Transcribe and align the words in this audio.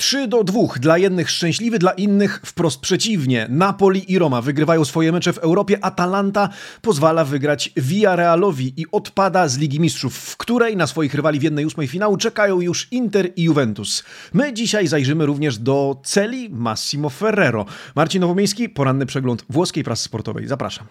3 0.00 0.28
do 0.28 0.44
2. 0.44 0.60
Dla 0.80 0.98
jednych 0.98 1.30
szczęśliwy, 1.30 1.78
dla 1.78 1.92
innych 1.92 2.40
wprost 2.44 2.80
przeciwnie. 2.80 3.46
Napoli 3.50 4.12
i 4.12 4.18
Roma 4.18 4.42
wygrywają 4.42 4.84
swoje 4.84 5.12
mecze 5.12 5.32
w 5.32 5.38
Europie. 5.38 5.84
Atalanta 5.84 6.48
pozwala 6.82 7.24
wygrać 7.24 7.72
Villarrealowi 7.76 8.74
i 8.76 8.86
odpada 8.92 9.48
z 9.48 9.58
Ligi 9.58 9.80
Mistrzów, 9.80 10.14
w 10.14 10.36
której 10.36 10.76
na 10.76 10.86
swoich 10.86 11.14
rywali 11.14 11.40
w 11.40 11.42
1-8 11.42 11.88
finału 11.88 12.16
czekają 12.16 12.60
już 12.60 12.88
Inter 12.90 13.28
i 13.36 13.42
Juventus. 13.42 14.04
My 14.32 14.52
dzisiaj 14.52 14.86
zajrzymy 14.86 15.26
również 15.26 15.58
do 15.58 16.00
celi 16.04 16.50
Massimo 16.50 17.10
Ferrero. 17.10 17.66
Marcin 17.94 18.20
Nowomiejski, 18.20 18.68
poranny 18.68 19.06
przegląd 19.06 19.44
włoskiej 19.50 19.84
prasy 19.84 20.04
sportowej. 20.04 20.46
Zapraszam. 20.46 20.86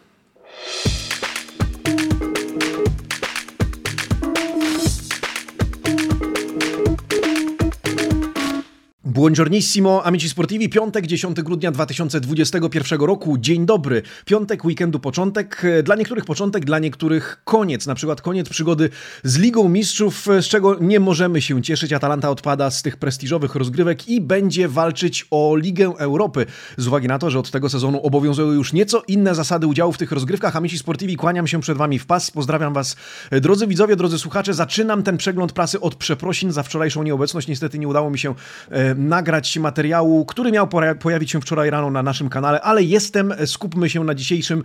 Buongiornissimo, 9.08 10.04
amici 10.06 10.30
sportivi, 10.30 10.70
piątek, 10.70 11.08
10 11.08 11.42
grudnia 11.42 11.72
2021 11.72 13.00
roku, 13.02 13.38
dzień 13.38 13.66
dobry, 13.66 14.02
piątek, 14.26 14.66
weekendu 14.66 15.00
początek, 15.00 15.66
dla 15.84 15.96
niektórych 15.96 16.26
początek, 16.26 16.66
dla 16.66 16.80
niektórych 16.80 17.42
koniec, 17.44 17.88
na 17.88 17.96
przykład 17.96 18.22
koniec 18.22 18.50
przygody 18.50 18.90
z 19.24 19.38
Ligą 19.38 19.70
Mistrzów, 19.70 20.28
z 20.42 20.46
czego 20.46 20.76
nie 20.80 21.00
możemy 21.00 21.42
się 21.42 21.62
cieszyć, 21.62 21.94
Atalanta 21.94 22.30
odpada 22.30 22.72
z 22.72 22.82
tych 22.82 22.98
prestiżowych 22.98 23.56
rozgrywek 23.56 24.08
i 24.08 24.22
będzie 24.22 24.68
walczyć 24.68 25.28
o 25.32 25.56
Ligę 25.56 25.94
Europy, 25.98 26.46
z 26.78 26.88
uwagi 26.88 27.08
na 27.08 27.20
to, 27.20 27.30
że 27.30 27.40
od 27.40 27.52
tego 27.52 27.70
sezonu 27.70 28.02
obowiązują 28.02 28.52
już 28.52 28.74
nieco 28.74 29.04
inne 29.08 29.36
zasady 29.36 29.68
udziału 29.68 29.92
w 29.92 29.98
tych 29.98 30.12
rozgrywkach, 30.12 30.56
amici 30.56 30.78
sportivi, 30.78 31.16
kłaniam 31.16 31.48
się 31.48 31.62
przed 31.62 31.78
Wami 31.78 32.00
w 32.00 32.06
pas, 32.06 32.32
pozdrawiam 32.32 32.74
Was, 32.74 32.96
drodzy 33.32 33.68
widzowie, 33.68 33.96
drodzy 33.96 34.20
słuchacze, 34.20 34.54
zaczynam 34.54 35.04
ten 35.04 35.18
przegląd 35.18 35.52
prasy 35.52 35.80
od 35.80 35.96
przeprosin. 35.96 36.52
Za 36.52 36.64
wczorajszą 36.64 37.04
nieobecność, 37.04 37.48
niestety 37.48 37.80
nie 37.80 37.88
udało 37.88 38.10
mi 38.10 38.20
się 38.20 38.36
e, 38.70 38.97
nagrać 38.98 39.58
materiału, 39.58 40.26
który 40.26 40.52
miał 40.52 40.68
pojawić 41.00 41.32
się 41.32 41.42
wczoraj 41.42 41.70
rano 41.70 41.92
na 41.92 42.04
naszym 42.04 42.30
kanale, 42.30 42.62
ale 42.62 42.84
jestem, 42.84 43.34
skupmy 43.46 43.90
się 43.90 44.04
na 44.04 44.16
dzisiejszym 44.16 44.64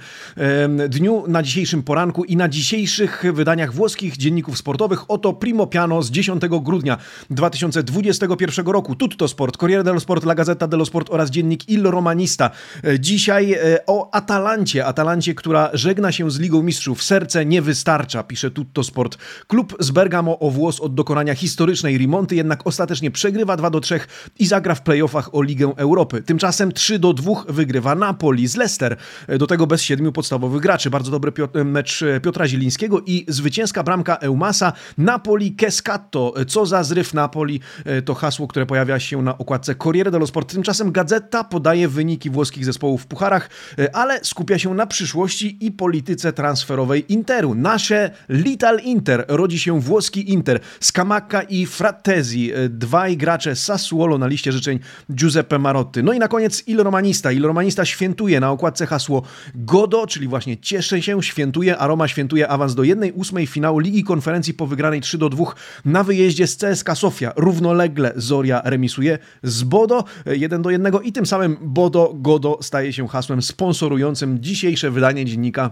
dniu, 0.88 1.24
na 1.28 1.42
dzisiejszym 1.42 1.82
poranku 1.82 2.24
i 2.24 2.36
na 2.36 2.48
dzisiejszych 2.48 3.24
wydaniach 3.32 3.72
włoskich 3.74 4.16
dzienników 4.16 4.58
sportowych. 4.58 5.10
Oto 5.10 5.32
Primo 5.32 5.66
Piano 5.66 6.02
z 6.02 6.10
10 6.10 6.42
grudnia 6.48 6.98
2021 7.30 8.66
roku. 8.66 8.94
Tutto 8.94 9.28
Sport, 9.28 9.56
Corriere 9.56 9.84
dello 9.84 10.00
Sport, 10.00 10.24
La 10.24 10.34
Gazzetta 10.34 10.66
dello 10.66 10.84
Sport 10.84 11.10
oraz 11.10 11.30
dziennik 11.30 11.68
Il 11.68 11.82
Romanista. 11.82 12.50
Dzisiaj 12.98 13.52
e, 13.52 13.86
o 13.86 14.14
Atalancie, 14.14 14.86
Atalancie, 14.86 15.34
która 15.34 15.70
żegna 15.72 16.12
się 16.12 16.30
z 16.30 16.38
Ligą 16.38 16.62
Mistrzów. 16.62 17.02
Serce 17.02 17.46
nie 17.46 17.62
wystarcza, 17.62 18.22
pisze 18.22 18.50
Tutto 18.50 18.84
Sport. 18.84 19.18
Klub 19.46 19.76
z 19.80 19.90
Bergamo 19.90 20.38
o 20.38 20.50
włos 20.50 20.80
od 20.80 20.94
dokonania 20.94 21.34
historycznej 21.34 21.98
remonty, 21.98 22.34
jednak 22.34 22.66
ostatecznie 22.66 23.10
przegrywa 23.10 23.56
2 23.56 23.70
do 23.70 23.80
3 23.80 24.00
i 24.38 24.46
zagra 24.46 24.74
w 24.74 24.82
playoffach 24.82 25.34
o 25.34 25.42
Ligę 25.42 25.72
Europy. 25.76 26.22
Tymczasem 26.22 26.72
3 26.72 26.98
do 26.98 27.12
2 27.12 27.32
wygrywa 27.48 27.94
Napoli 27.94 28.48
z 28.48 28.56
Leicester. 28.56 28.96
Do 29.38 29.46
tego 29.46 29.66
bez 29.66 29.82
siedmiu 29.82 30.12
podstawowych 30.12 30.62
graczy. 30.62 30.90
Bardzo 30.90 31.10
dobry 31.10 31.32
mecz 31.64 32.04
Piotra 32.22 32.48
Zielińskiego 32.48 33.00
i 33.06 33.24
zwycięska 33.28 33.82
bramka 33.82 34.16
Eumasa. 34.16 34.72
Napoli 34.98 35.52
Kescatto. 35.52 36.34
Co 36.48 36.66
za 36.66 36.82
zryw 36.82 37.14
Napoli 37.14 37.60
to 38.04 38.14
hasło, 38.14 38.48
które 38.48 38.66
pojawia 38.66 39.00
się 39.00 39.22
na 39.22 39.38
okładce 39.38 39.74
Corriere 39.74 40.10
dello 40.10 40.26
Sport. 40.26 40.52
Tymczasem 40.52 40.92
Gazeta 40.92 41.44
podaje 41.44 41.88
wyniki 41.88 42.30
włoskich 42.30 42.64
zespołów 42.64 43.02
w 43.02 43.06
pucharach, 43.06 43.50
ale 43.92 44.24
skupia 44.24 44.58
się 44.58 44.74
na 44.74 44.86
przyszłości 44.86 45.66
i 45.66 45.72
polityce 45.72 46.32
transferowej 46.32 47.12
Interu. 47.12 47.54
Nasze 47.54 48.10
Little 48.28 48.80
Inter 48.80 49.24
rodzi 49.28 49.58
się 49.58 49.80
włoski 49.80 50.32
Inter. 50.32 50.60
Scamacca 50.80 51.42
i 51.42 51.66
Frattesi, 51.66 52.50
dwaj 52.68 53.16
gracze 53.16 53.56
Sassuolo 53.56 54.11
na 54.18 54.26
liście 54.26 54.52
życzeń 54.52 54.78
Giuseppe 55.12 55.58
Marotti. 55.58 56.02
No 56.02 56.12
i 56.12 56.18
na 56.18 56.28
koniec 56.28 56.68
Il 56.68 56.82
Romanista. 56.82 57.32
Il 57.32 57.42
Romanista 57.42 57.84
świętuje 57.84 58.40
na 58.40 58.50
okładce 58.50 58.86
hasło 58.86 59.22
Godo, 59.54 60.06
czyli 60.06 60.28
właśnie 60.28 60.56
cieszę 60.56 61.02
się, 61.02 61.22
świętuje, 61.22 61.78
a 61.78 61.86
Roma 61.86 62.08
świętuje 62.08 62.48
awans 62.48 62.74
do 62.74 62.82
1-8 62.82 63.46
finału 63.46 63.78
Ligi 63.78 64.04
Konferencji 64.04 64.54
po 64.54 64.66
wygranej 64.66 65.00
3 65.00 65.18
do 65.18 65.28
2 65.28 65.44
na 65.84 66.04
wyjeździe 66.04 66.46
z 66.46 66.56
CSKA 66.56 66.94
Sofia. 66.94 67.32
Równolegle 67.36 68.12
Zoria 68.16 68.62
remisuje 68.64 69.18
z 69.42 69.62
Bodo 69.62 70.04
1 70.26 70.62
do 70.62 70.70
1 70.70 70.94
i 71.04 71.12
tym 71.12 71.26
samym 71.26 71.56
Bodo 71.60 72.12
Godo 72.14 72.58
staje 72.62 72.92
się 72.92 73.08
hasłem 73.08 73.42
sponsorującym 73.42 74.42
dzisiejsze 74.42 74.90
wydanie 74.90 75.24
dziennika 75.24 75.70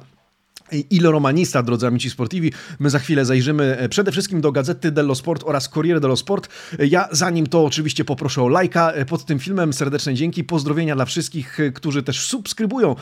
Il 0.90 1.06
Romanista, 1.06 1.62
drodzy 1.62 1.86
amici 1.86 2.10
sportivi. 2.10 2.52
My 2.78 2.90
za 2.90 2.98
chwilę 2.98 3.24
zajrzymy 3.24 3.78
e, 3.78 3.88
przede 3.88 4.12
wszystkim 4.12 4.40
do 4.40 4.52
Gazety 4.52 4.90
dello 4.90 5.14
Sport 5.14 5.42
oraz 5.46 5.68
Corriere 5.68 6.00
dello 6.00 6.16
Sport. 6.16 6.48
E, 6.78 6.86
ja 6.86 7.08
zanim 7.12 7.46
to 7.46 7.64
oczywiście 7.64 8.04
poproszę 8.04 8.42
o 8.42 8.48
lajka 8.48 8.92
e, 8.92 9.04
pod 9.04 9.24
tym 9.24 9.38
filmem. 9.38 9.72
Serdeczne 9.72 10.14
dzięki. 10.14 10.44
Pozdrowienia 10.44 10.94
dla 10.94 11.04
wszystkich, 11.04 11.58
którzy 11.74 12.02
też 12.02 12.20
subskrybują 12.20 12.96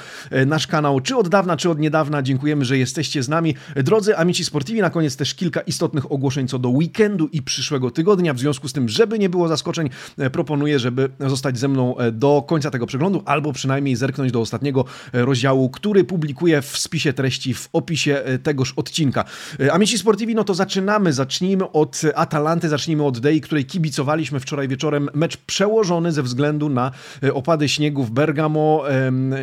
nasz 0.46 0.66
kanał, 0.66 1.00
czy 1.00 1.16
od 1.16 1.28
dawna, 1.28 1.56
czy 1.56 1.70
od 1.70 1.78
niedawna. 1.78 2.22
Dziękujemy, 2.22 2.64
że 2.64 2.78
jesteście 2.78 3.22
z 3.22 3.28
nami. 3.28 3.54
Drodzy 3.76 4.16
amici 4.16 4.44
sportivi, 4.44 4.80
na 4.80 4.90
koniec 4.90 5.16
też 5.16 5.34
kilka 5.34 5.60
istotnych 5.60 6.12
ogłoszeń 6.12 6.48
co 6.48 6.58
do 6.58 6.68
weekendu 6.68 7.28
i 7.32 7.42
przyszłego 7.42 7.90
tygodnia. 7.90 8.34
W 8.34 8.38
związku 8.38 8.68
z 8.68 8.72
tym, 8.72 8.88
żeby 8.88 9.18
nie 9.18 9.28
było 9.28 9.48
zaskoczeń, 9.48 9.90
proponuję, 10.32 10.78
żeby 10.78 11.10
zostać 11.20 11.58
ze 11.58 11.68
mną 11.68 11.94
do 12.12 12.44
końca 12.48 12.70
tego 12.70 12.86
przeglądu, 12.86 13.22
albo 13.24 13.52
przynajmniej 13.52 13.96
zerknąć 13.96 14.32
do 14.32 14.40
ostatniego 14.40 14.84
rozdziału, 15.12 15.70
który 15.70 16.04
publikuję 16.04 16.62
w 16.62 16.78
spisie 16.78 17.12
treści 17.12 17.54
w 17.58 17.68
opisie 17.72 18.22
e, 18.24 18.38
tegoż 18.38 18.72
odcinka. 18.76 19.24
E, 19.60 19.72
Amici 19.72 19.98
Sportivi, 19.98 20.34
no 20.34 20.44
to 20.44 20.54
zaczynamy. 20.54 21.12
Zacznijmy 21.12 21.72
od 21.72 22.02
Atalanty, 22.14 22.68
zacznijmy 22.68 23.04
od 23.04 23.18
Dei, 23.18 23.40
której 23.40 23.64
kibicowaliśmy 23.64 24.40
wczoraj 24.40 24.68
wieczorem. 24.68 25.10
Mecz 25.14 25.36
przełożony 25.36 26.12
ze 26.12 26.22
względu 26.22 26.68
na 26.68 26.90
e, 27.22 27.34
opady 27.34 27.68
śniegu 27.68 28.04
w 28.04 28.10
Bergamo. 28.10 28.84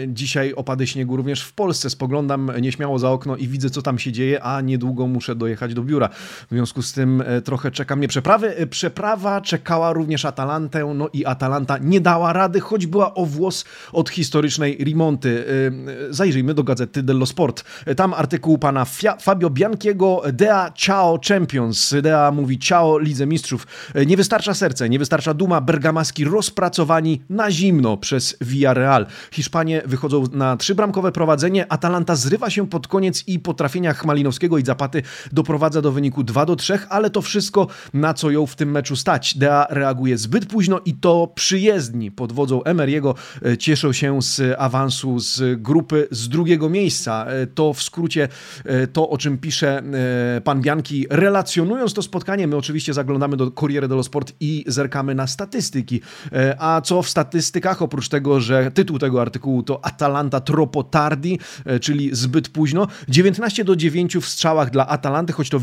Dzisiaj 0.07 0.53
opady 0.53 0.87
śniegu 0.87 1.17
również 1.17 1.41
w 1.41 1.53
Polsce. 1.53 1.89
Spoglądam 1.89 2.51
nieśmiało 2.61 2.99
za 2.99 3.11
okno 3.11 3.35
i 3.35 3.47
widzę, 3.47 3.69
co 3.69 3.81
tam 3.81 3.99
się 3.99 4.11
dzieje, 4.11 4.43
a 4.43 4.61
niedługo 4.61 5.07
muszę 5.07 5.35
dojechać 5.35 5.73
do 5.73 5.83
biura. 5.83 6.09
W 6.09 6.47
związku 6.51 6.81
z 6.81 6.93
tym 6.93 7.23
trochę 7.43 7.71
czeka 7.71 7.95
mnie 7.95 8.07
przeprawy. 8.07 8.67
Przeprawa 8.69 9.41
czekała 9.41 9.93
również 9.93 10.25
Atalantę, 10.25 10.93
no 10.95 11.09
i 11.13 11.25
Atalanta 11.25 11.77
nie 11.77 12.01
dała 12.01 12.33
rady, 12.33 12.59
choć 12.59 12.85
była 12.85 13.13
o 13.13 13.25
włos 13.25 13.65
od 13.91 14.09
historycznej 14.09 14.77
remonty. 14.85 15.45
Zajrzyjmy 16.09 16.53
do 16.53 16.63
gazety 16.63 17.03
dello 17.03 17.25
Sport. 17.25 17.63
Tam 17.97 18.04
tam 18.05 18.13
artykuł 18.13 18.57
pana 18.57 18.85
Fabio 19.19 19.49
Bianchiego, 19.49 20.21
Dea 20.33 20.71
Ciao 20.75 21.19
Champions. 21.27 21.93
Dea 22.01 22.31
mówi 22.31 22.59
ciao 22.59 22.97
Lidze 22.97 23.27
Mistrzów. 23.27 23.67
Nie 24.05 24.17
wystarcza 24.17 24.53
serce, 24.53 24.89
nie 24.89 24.99
wystarcza 24.99 25.33
duma. 25.33 25.61
Bergamaski 25.61 26.25
rozpracowani 26.25 27.21
na 27.29 27.51
zimno 27.51 27.97
przez 27.97 28.37
Villarreal. 28.41 29.05
Hiszpanie 29.31 29.81
wychodzą 29.85 30.23
na 30.31 30.57
trzybramkowe 30.57 31.11
prowadzenie. 31.11 31.71
Atalanta 31.71 32.15
zrywa 32.15 32.49
się 32.49 32.67
pod 32.67 32.87
koniec 32.87 33.23
i 33.27 33.39
po 33.39 33.53
trafieniach 33.53 34.05
Malinowskiego 34.05 34.57
i 34.57 34.65
Zapaty 34.65 35.01
doprowadza 35.31 35.81
do 35.81 35.91
wyniku 35.91 36.23
2 36.23 36.45
do 36.45 36.55
3, 36.55 36.79
ale 36.89 37.09
to 37.09 37.21
wszystko 37.21 37.67
na 37.93 38.13
co 38.13 38.31
ją 38.31 38.45
w 38.45 38.55
tym 38.55 38.71
meczu 38.71 38.95
stać. 38.95 39.37
Dea 39.37 39.67
reaguje 39.69 40.17
zbyt 40.17 40.45
późno 40.45 40.81
i 40.85 40.93
to 40.93 41.31
przyjezdni 41.35 42.11
pod 42.11 42.31
wodzą 42.31 42.59
Emery'ego 42.59 43.13
e, 43.45 43.57
cieszą 43.57 43.93
się 43.93 44.21
z 44.21 44.55
awansu 44.57 45.19
z 45.19 45.61
grupy 45.61 46.07
z 46.11 46.29
drugiego 46.29 46.69
miejsca. 46.69 47.25
E, 47.25 47.47
to 47.47 47.73
w 47.73 47.83
skrócie 47.95 48.27
e, 48.65 48.87
to, 48.87 49.09
o 49.09 49.17
czym 49.17 49.37
pisze 49.37 49.83
e, 50.37 50.41
pan 50.41 50.61
Bianki, 50.61 51.05
relacjonując 51.09 51.93
to 51.93 52.01
spotkanie. 52.01 52.47
My 52.47 52.55
oczywiście 52.55 52.93
zaglądamy 52.93 53.37
do 53.37 53.51
Corriere 53.51 53.87
dello 53.87 54.03
Sport 54.03 54.33
i 54.39 54.63
zerkamy 54.67 55.15
na 55.15 55.27
statystyki. 55.27 56.01
E, 56.31 56.55
a 56.59 56.81
co 56.81 57.01
w 57.01 57.09
statystykach? 57.09 57.81
Oprócz 57.81 58.09
tego, 58.09 58.39
że 58.39 58.71
tytuł 58.71 58.99
tego 58.99 59.21
artykułu 59.21 59.63
to 59.63 59.85
Atalanta 59.85 60.39
troppo 60.39 60.83
tardi, 60.83 61.39
czyli 61.81 62.15
zbyt 62.15 62.49
późno. 62.49 62.87
19 63.09 63.63
do 63.63 63.75
9 63.75 64.17
w 64.17 64.25
strzałach 64.25 64.69
dla 64.69 64.87
Atalanty, 64.87 65.33
choć 65.33 65.49
to 65.49 65.59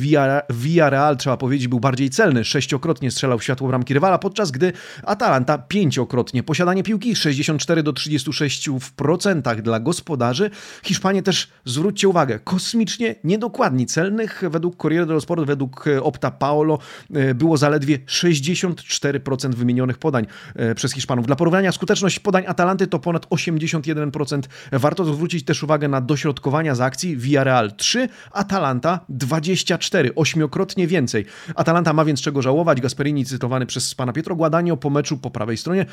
Villarreal, 0.51 1.17
trzeba 1.17 1.37
powiedzieć, 1.37 1.69
był 1.69 1.81
bardziej 1.81 2.11
celny. 2.11 2.45
Sześciokrotnie 2.45 3.11
strzelał 3.11 3.41
światło 3.41 3.69
bramki 3.69 3.95
rywala, 3.95 4.19
podczas 4.19 4.51
gdy 4.51 4.73
Atalanta 5.03 5.59
pięciokrotnie. 5.59 6.43
Posiadanie 6.43 6.83
piłki 6.83 7.17
64 7.17 7.83
do 7.83 7.93
36 7.93 8.69
w 8.81 8.93
procentach 8.93 9.63
dla 9.63 9.81
gospodarzy. 9.81 10.51
Hiszpanie 10.83 11.23
też, 11.23 11.49
zwróćcie 11.65 12.09
uwagę, 12.13 12.39
kosmicznie 12.45 13.15
niedokładni. 13.25 13.87
Celnych 13.87 14.43
według 14.51 14.77
Corriere 14.77 15.07
dello 15.07 15.21
Sport, 15.21 15.45
według 15.45 15.87
e, 15.87 16.03
Opta 16.03 16.31
Paolo 16.31 16.79
e, 17.15 17.35
było 17.35 17.57
zaledwie 17.57 17.99
64% 17.99 19.55
wymienionych 19.55 19.99
podań 19.99 20.27
e, 20.55 20.75
przez 20.75 20.93
Hiszpanów. 20.93 21.27
Dla 21.27 21.37
porównania 21.37 21.73
skuteczność 21.73 22.19
podań 22.19 22.45
Atalanty 22.47 22.87
to 22.87 22.99
ponad 22.99 23.27
81%. 23.27 24.41
Warto 24.73 25.05
zwrócić 25.05 25.45
też 25.45 25.63
uwagę 25.63 25.89
na 25.89 26.01
dośrodkowania 26.01 26.75
z 26.75 26.81
akcji 26.81 27.17
Villarreal 27.17 27.73
3, 27.77 28.09
Atalanta 28.33 29.01
24, 29.09 30.15
ośmiokrotnie 30.15 30.87
więcej. 30.87 31.27
Atalanta 31.55 31.93
ma 31.93 32.05
więc 32.05 32.21
czego 32.21 32.43
żałować. 32.43 32.81
Gasperini 32.81 33.25
cytowany 33.25 33.67
przez 33.67 33.95
pana 33.95 34.13
Pietro 34.13 34.37
Guadagno 34.37 34.77
po 34.77 34.91
meczu 34.91 35.19
po 35.19 35.31
prawej 35.31 35.57
stronie 35.57 35.87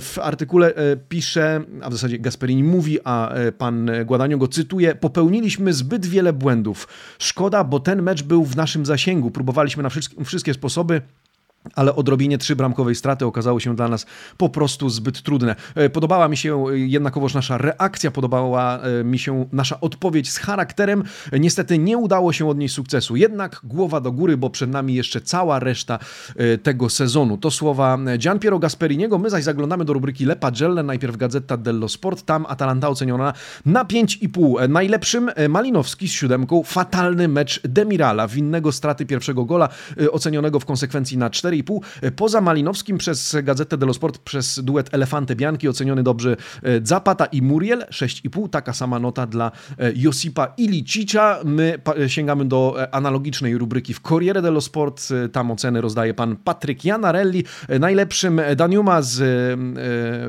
w 0.00 0.18
artykule 0.22 0.74
pisze, 1.08 1.60
a 1.82 1.90
w 1.90 1.92
zasadzie 1.92 2.18
Gasperini 2.18 2.64
mówi, 2.64 2.98
a 3.04 3.32
pan 3.58 3.90
Guadagno 4.04 4.38
go 4.38 4.48
cytuje, 4.48 4.94
popełniliśmy 4.94 5.57
popełniliśmy 5.58 5.72
zbyt 5.72 6.06
wiele 6.06 6.32
błędów. 6.32 6.88
Szkoda, 7.18 7.64
bo 7.64 7.80
ten 7.80 8.02
mecz 8.02 8.22
był 8.22 8.44
w 8.44 8.56
naszym 8.56 8.86
zasięgu. 8.86 9.30
Próbowaliśmy 9.30 9.82
na 9.82 9.90
wszystkie 10.24 10.54
sposoby 10.54 11.02
ale 11.74 11.94
odrobienie 11.94 12.38
trzybramkowej 12.38 12.94
straty 12.94 13.26
okazało 13.26 13.60
się 13.60 13.76
dla 13.76 13.88
nas 13.88 14.06
po 14.36 14.48
prostu 14.48 14.88
zbyt 14.88 15.22
trudne. 15.22 15.56
E, 15.74 15.90
podobała 15.90 16.28
mi 16.28 16.36
się 16.36 16.64
jednakowoż 16.72 17.34
nasza 17.34 17.58
reakcja, 17.58 18.10
podobała 18.10 18.80
e, 18.80 19.04
mi 19.04 19.18
się 19.18 19.46
nasza 19.52 19.80
odpowiedź 19.80 20.30
z 20.30 20.38
charakterem. 20.38 21.04
Niestety 21.32 21.78
nie 21.78 21.98
udało 21.98 22.32
się 22.32 22.48
od 22.48 22.58
niej 22.58 22.68
sukcesu, 22.68 23.16
jednak 23.16 23.60
głowa 23.64 24.00
do 24.00 24.12
góry, 24.12 24.36
bo 24.36 24.50
przed 24.50 24.70
nami 24.70 24.94
jeszcze 24.94 25.20
cała 25.20 25.58
reszta 25.58 25.98
e, 26.36 26.58
tego 26.58 26.88
sezonu. 26.88 27.36
To 27.36 27.50
słowa 27.50 27.98
Gian 28.18 28.38
Piero 28.38 28.58
Gasperiniego, 28.58 29.18
my 29.18 29.30
zaś 29.30 29.44
zaglądamy 29.44 29.84
do 29.84 29.92
rubryki 29.92 30.24
Le 30.24 30.36
Pagelle, 30.36 30.82
najpierw 30.82 31.16
Gazeta 31.16 31.56
dello 31.56 31.88
Sport, 31.88 32.22
tam 32.22 32.46
Atalanta 32.48 32.88
oceniona 32.88 33.32
na 33.66 33.84
5,5. 33.84 34.68
Najlepszym 34.68 35.30
Malinowski 35.48 36.08
z 36.08 36.12
siódemką, 36.12 36.62
fatalny 36.62 37.28
mecz 37.28 37.60
Demirala, 37.64 38.28
winnego 38.28 38.72
straty 38.72 39.06
pierwszego 39.06 39.44
gola, 39.44 39.68
ocenionego 40.12 40.60
w 40.60 40.64
konsekwencji 40.64 41.18
na 41.18 41.30
4 41.30 41.57
4,5. 41.62 42.10
Poza 42.16 42.40
Malinowskim 42.40 42.98
przez 42.98 43.36
Gazetę 43.42 43.78
dello 43.78 43.94
Sport, 43.94 44.18
przez 44.18 44.60
duet 44.64 44.94
Elefante 44.94 45.36
Bianki 45.36 45.68
oceniony 45.68 46.02
dobrze 46.02 46.36
e, 46.62 46.80
Zapata 46.82 47.26
i 47.26 47.42
Muriel, 47.42 47.84
6,5. 47.90 48.48
Taka 48.48 48.72
sama 48.72 48.98
nota 48.98 49.26
dla 49.26 49.52
e, 49.78 49.92
Josipa 49.96 50.54
Ilicicia. 50.56 51.38
My 51.44 51.78
sięgamy 52.06 52.44
do 52.44 52.74
e, 52.82 52.94
analogicznej 52.94 53.58
rubryki 53.58 53.94
w 53.94 54.00
Corriere 54.00 54.42
dello 54.42 54.60
Sport. 54.60 55.08
Tam 55.32 55.50
oceny 55.50 55.80
rozdaje 55.80 56.14
pan 56.14 56.36
Patryk 56.36 56.84
Janarelli. 56.84 57.44
Najlepszym 57.80 58.40
Daniuma 58.56 59.02
z 59.02 59.22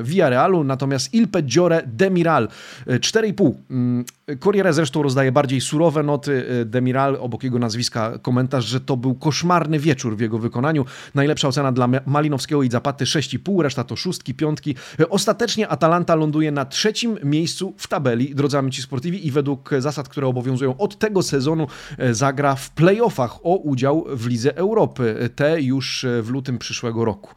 Villarrealu, 0.02 0.64
natomiast 0.64 1.14
Il 1.14 1.28
Peggiore 1.28 1.82
Demiral 1.86 2.48
4,5. 2.86 3.52
Corriere 4.40 4.72
zresztą 4.72 5.02
rozdaje 5.02 5.32
bardziej 5.32 5.60
surowe 5.60 6.02
noty. 6.02 6.44
Demiral, 6.66 7.16
obok 7.20 7.42
jego 7.42 7.58
nazwiska 7.58 8.18
komentarz, 8.18 8.66
że 8.66 8.80
to 8.80 8.96
był 8.96 9.14
koszmarny 9.14 9.78
wieczór 9.78 10.16
w 10.16 10.20
jego 10.20 10.38
wykonaniu. 10.38 10.84
Najlepsza 11.14 11.48
ocena 11.48 11.72
dla 11.72 11.88
Malinowskiego 12.06 12.62
i 12.62 12.70
Zapaty 12.70 13.04
6,5, 13.04 13.60
reszta 13.60 13.84
to 13.84 13.96
szóstki, 13.96 14.34
piątki. 14.34 14.74
Ostatecznie 15.10 15.68
Atalanta 15.68 16.14
ląduje 16.14 16.52
na 16.52 16.64
trzecim 16.64 17.18
miejscu 17.24 17.74
w 17.76 17.88
tabeli, 17.88 18.34
drodzy 18.34 18.58
amici 18.58 18.82
sportivi 18.82 19.26
i 19.26 19.30
według 19.30 19.70
zasad, 19.78 20.08
które 20.08 20.26
obowiązują 20.26 20.76
od 20.76 20.98
tego 20.98 21.22
sezonu 21.22 21.66
e, 21.98 22.14
zagra 22.14 22.54
w 22.54 22.70
playoffach 22.70 23.46
o 23.46 23.56
udział 23.56 24.06
w 24.08 24.26
Lidze 24.26 24.56
Europy, 24.56 25.30
te 25.36 25.62
już 25.62 26.06
w 26.22 26.30
lutym 26.30 26.58
przyszłego 26.58 27.04
roku. 27.04 27.34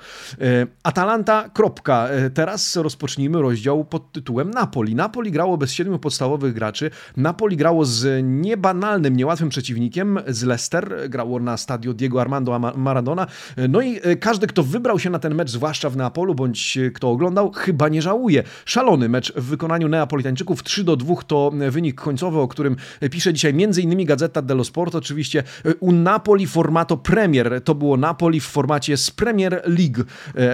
Atalanta, 0.83 1.49
kropka. 1.49 2.09
Teraz 2.33 2.75
rozpocznijmy 2.75 3.41
rozdział 3.41 3.85
pod 3.85 4.11
tytułem 4.11 4.51
Napoli. 4.51 4.95
Napoli 4.95 5.31
grało 5.31 5.57
bez 5.57 5.71
siedmiu 5.71 5.99
podstawowych 5.99 6.53
graczy. 6.53 6.82
Napoli 7.17 7.57
grało 7.57 7.85
z 7.85 8.23
niebanalnym, 8.23 9.15
niełatwym 9.15 9.49
przeciwnikiem, 9.49 10.19
z 10.27 10.43
Leicester. 10.43 11.09
Grało 11.09 11.39
na 11.39 11.57
stadio 11.57 11.93
Diego 11.93 12.21
Armando 12.21 12.59
Maradona. 12.59 13.27
No 13.69 13.81
i 13.81 13.99
e, 14.03 14.15
każdy, 14.15 14.47
kto 14.47 14.63
wybrał 14.63 14.99
się 14.99 15.09
na 15.09 15.19
ten 15.19 15.35
mecz, 15.35 15.51
zwłaszcza 15.51 15.89
w 15.89 15.97
Neapolu, 15.97 16.35
bądź 16.35 16.77
e, 16.77 16.91
kto 16.91 17.11
oglądał, 17.11 17.51
chyba 17.51 17.89
nie 17.89 18.01
żałuje. 18.01 18.43
Szalony 18.65 19.09
mecz 19.09 19.33
w 19.33 19.43
wykonaniu 19.43 19.87
Neapolitańczyków 19.87 20.63
3 20.63 20.83
do 20.83 20.95
2 20.95 21.15
to 21.27 21.51
e, 21.61 21.71
wynik 21.71 22.01
końcowy, 22.01 22.39
o 22.39 22.47
którym 22.47 22.75
pisze 23.11 23.33
dzisiaj 23.33 23.51
m.in. 23.51 24.05
Gazeta 24.05 24.41
dello 24.41 24.63
Sport. 24.63 24.95
Oczywiście 24.95 25.43
u 25.79 25.91
Napoli 25.91 26.47
formato 26.47 26.97
Premier. 26.97 27.61
To 27.63 27.75
było 27.75 27.97
Napoli 27.97 28.39
w 28.39 28.45
formacie 28.45 28.97
z 28.97 29.11
Premier 29.11 29.61
League. 29.65 30.03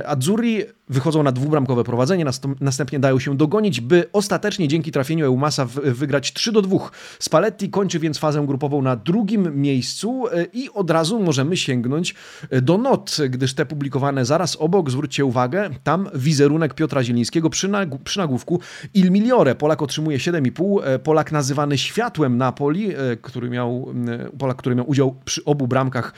Azzurri 0.05 0.63
wychodzą 0.89 1.23
na 1.23 1.31
dwubramkowe 1.31 1.83
prowadzenie, 1.83 2.25
następnie 2.61 2.99
dają 2.99 3.19
się 3.19 3.37
dogonić, 3.37 3.81
by 3.81 4.05
ostatecznie 4.13 4.67
dzięki 4.67 4.91
trafieniu 4.91 5.25
Eumasa 5.25 5.65
wygrać 5.83 6.33
3 6.33 6.51
do 6.51 6.61
2. 6.61 6.77
Spalletti 7.19 7.69
kończy 7.69 7.99
więc 7.99 8.17
fazę 8.17 8.47
grupową 8.47 8.81
na 8.81 8.95
drugim 8.95 9.61
miejscu 9.61 10.25
i 10.53 10.69
od 10.73 10.91
razu 10.91 11.19
możemy 11.19 11.57
sięgnąć 11.57 12.15
do 12.61 12.77
not, 12.77 13.17
gdyż 13.29 13.53
te 13.53 13.65
publikowane 13.65 14.25
zaraz 14.25 14.55
obok, 14.55 14.91
zwróćcie 14.91 15.25
uwagę, 15.25 15.69
tam 15.83 16.09
wizerunek 16.15 16.73
Piotra 16.73 17.03
Zielińskiego 17.03 17.49
przy, 17.49 17.69
przy 18.03 18.19
nagłówku 18.19 18.59
Il 18.93 19.11
Migliore. 19.11 19.55
Polak 19.55 19.81
otrzymuje 19.81 20.17
7,5. 20.17 20.83
E, 20.83 20.99
Polak 20.99 21.31
nazywany 21.31 21.77
światłem 21.77 22.37
Napoli, 22.37 22.95
e, 22.95 23.17
który 23.21 23.49
miał, 23.49 23.93
e, 24.07 24.37
Polak, 24.37 24.57
który 24.57 24.75
miał 24.75 24.89
udział 24.89 25.15
przy 25.25 25.45
obu 25.45 25.67
bramkach 25.67 26.13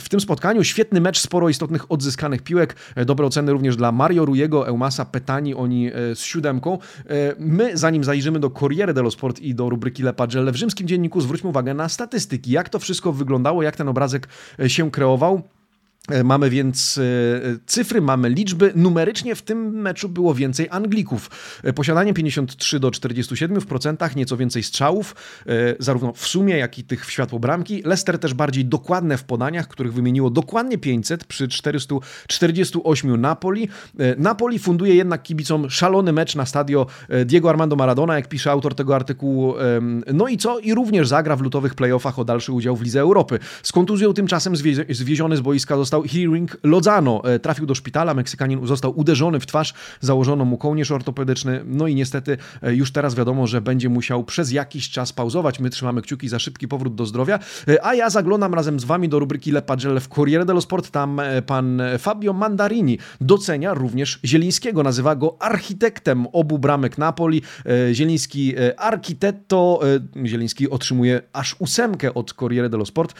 w 0.00 0.06
tym 0.10 0.20
spotkaniu. 0.20 0.64
Świetny 0.64 1.00
mecz, 1.00 1.18
sporo 1.18 1.48
istotnych 1.48 1.92
odzyskanych 1.92 2.42
piłek. 2.42 2.76
Dobre 3.06 3.26
oceny 3.26 3.52
również 3.52 3.67
dla 3.76 3.92
Mario 3.92 4.24
Rujego, 4.24 4.68
Eumasa, 4.68 5.04
Petani, 5.04 5.54
oni 5.54 5.90
z 6.14 6.18
siódemką. 6.18 6.78
My, 7.38 7.76
zanim 7.76 8.04
zajrzymy 8.04 8.40
do 8.40 8.50
Corriere 8.50 8.94
dello 8.94 9.10
Sport 9.10 9.40
i 9.40 9.54
do 9.54 9.70
rubryki 9.70 10.02
Le 10.02 10.12
Pagelle 10.12 10.52
w 10.52 10.56
rzymskim 10.56 10.88
dzienniku, 10.88 11.20
zwróćmy 11.20 11.50
uwagę 11.50 11.74
na 11.74 11.88
statystyki. 11.88 12.50
Jak 12.50 12.68
to 12.68 12.78
wszystko 12.78 13.12
wyglądało, 13.12 13.62
jak 13.62 13.76
ten 13.76 13.88
obrazek 13.88 14.28
się 14.66 14.90
kreował. 14.90 15.42
E, 16.08 16.24
mamy 16.24 16.50
więc 16.50 16.98
e, 16.98 17.02
cyfry, 17.66 18.00
mamy 18.00 18.28
liczby. 18.28 18.72
Numerycznie 18.74 19.34
w 19.34 19.42
tym 19.42 19.80
meczu 19.80 20.08
było 20.08 20.34
więcej 20.34 20.68
Anglików. 20.70 21.30
E, 21.64 21.72
posiadanie 21.72 22.14
53 22.14 22.80
do 22.80 22.90
47 22.90 23.60
w 23.60 23.66
procentach, 23.66 24.16
nieco 24.16 24.36
więcej 24.36 24.62
strzałów, 24.62 25.16
zarówno 25.78 26.12
w 26.12 26.26
sumie, 26.26 26.56
jak 26.56 26.78
i 26.78 26.84
tych 26.84 27.06
w 27.06 27.10
światło 27.10 27.38
bramki. 27.38 27.82
Leicester 27.84 28.18
też 28.18 28.34
bardziej 28.34 28.64
dokładne 28.64 29.18
w 29.18 29.24
podaniach, 29.24 29.68
których 29.68 29.92
wymieniło 29.92 30.30
dokładnie 30.30 30.78
500 30.78 31.24
przy 31.24 31.48
448 31.48 33.20
Napoli. 33.20 33.68
Napoli 34.18 34.58
funduje 34.58 34.94
jednak 34.94 35.22
kibicom 35.22 35.70
szalony 35.70 36.12
mecz 36.12 36.34
na 36.34 36.46
stadio 36.46 36.86
Diego 37.26 37.50
Armando 37.50 37.76
Maradona, 37.76 38.16
jak 38.16 38.28
pisze 38.28 38.50
autor 38.50 38.74
tego 38.74 38.94
artykułu. 38.94 39.54
No 40.14 40.28
i 40.28 40.36
co? 40.36 40.58
I 40.58 40.74
również 40.74 41.08
zagra 41.08 41.36
w 41.36 41.40
lutowych 41.40 41.74
playoffach 41.74 42.18
o 42.18 42.24
dalszy 42.24 42.52
udział 42.52 42.76
w 42.76 42.82
Lidze 42.82 43.00
Europy. 43.00 43.38
Z 43.62 43.72
kontuzją 43.72 44.14
tymczasem 44.14 44.54
zwieziony 44.88 45.36
z 45.36 45.40
boiska 45.40 45.76
został 45.76 45.97
został 45.98 46.20
Hearing 46.20 46.56
Lozano. 46.62 47.22
E, 47.24 47.38
trafił 47.38 47.66
do 47.66 47.74
szpitala, 47.74 48.14
Meksykanin 48.14 48.66
został 48.66 48.98
uderzony 48.98 49.40
w 49.40 49.46
twarz, 49.46 49.74
założono 50.00 50.44
mu 50.44 50.58
kołnierz 50.58 50.90
ortopedyczny, 50.90 51.60
no 51.66 51.86
i 51.86 51.94
niestety 51.94 52.36
e, 52.62 52.74
już 52.74 52.92
teraz 52.92 53.14
wiadomo, 53.14 53.46
że 53.46 53.60
będzie 53.60 53.88
musiał 53.88 54.24
przez 54.24 54.52
jakiś 54.52 54.90
czas 54.90 55.12
pauzować. 55.12 55.60
My 55.60 55.70
trzymamy 55.70 56.02
kciuki 56.02 56.28
za 56.28 56.38
szybki 56.38 56.68
powrót 56.68 56.94
do 56.94 57.06
zdrowia, 57.06 57.38
e, 57.68 57.86
a 57.86 57.94
ja 57.94 58.10
zaglądam 58.10 58.54
razem 58.54 58.80
z 58.80 58.84
Wami 58.84 59.08
do 59.08 59.18
rubryki 59.18 59.50
Le 59.52 59.62
Pagelle 59.62 60.00
w 60.00 60.08
Corriere 60.08 60.44
dello 60.44 60.60
Sport. 60.60 60.90
Tam 60.90 61.20
pan 61.46 61.82
Fabio 61.98 62.32
Mandarini 62.32 62.98
docenia 63.20 63.74
również 63.74 64.20
Zielińskiego, 64.24 64.82
nazywa 64.82 65.16
go 65.16 65.36
architektem 65.40 66.26
obu 66.32 66.58
bramek 66.58 66.98
Napoli. 66.98 67.42
Zieliński 67.92 68.54
architetto, 68.76 69.80
Zieliński 70.26 70.70
otrzymuje 70.70 71.22
aż 71.32 71.56
ósemkę 71.58 72.14
od 72.14 72.32
Corriere 72.32 72.68
dello 72.68 72.86
Sport. 72.86 73.14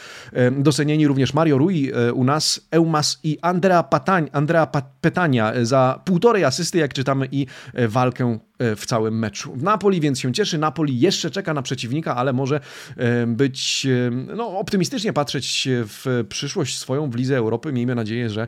Docenieni 0.51 1.07
również 1.07 1.33
Mario 1.33 1.57
Rui 1.57 1.91
u 2.13 2.23
nas, 2.23 2.58
Eumas 2.71 3.19
i 3.23 3.37
Andrea, 3.41 3.83
Patań, 3.83 4.29
Andrea 4.33 4.67
Petania 5.01 5.53
za 5.61 6.01
półtorej 6.05 6.43
asysty, 6.43 6.77
jak 6.77 6.93
czytamy, 6.93 7.27
i 7.31 7.47
e, 7.73 7.87
walkę 7.87 8.39
w 8.59 8.85
całym 8.85 9.19
meczu. 9.19 9.53
W 9.55 9.63
Napoli 9.63 10.01
więc 10.01 10.19
się 10.19 10.33
cieszy. 10.33 10.57
Napoli 10.57 10.99
jeszcze 10.99 11.31
czeka 11.31 11.53
na 11.53 11.61
przeciwnika, 11.61 12.15
ale 12.15 12.33
może 12.33 12.59
e, 12.97 13.27
być 13.27 13.87
e, 14.07 14.11
no, 14.35 14.59
optymistycznie 14.59 15.13
patrzeć 15.13 15.67
w 15.71 16.25
przyszłość 16.29 16.77
swoją 16.77 17.09
w 17.09 17.15
Lidze 17.15 17.37
Europy. 17.37 17.73
Miejmy 17.73 17.95
nadzieję, 17.95 18.29
że 18.29 18.47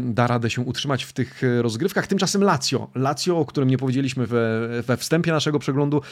da 0.00 0.26
radę 0.26 0.50
się 0.50 0.62
utrzymać 0.62 1.04
w 1.04 1.12
tych 1.12 1.42
rozgrywkach. 1.60 2.06
Tymczasem 2.06 2.42
Lazio. 2.42 2.88
Lazio, 2.94 3.38
o 3.38 3.44
którym 3.44 3.70
nie 3.70 3.78
powiedzieliśmy 3.78 4.26
we, 4.26 4.68
we 4.82 4.96
wstępie 4.96 5.32
naszego 5.32 5.58
przeglądu 5.58 6.02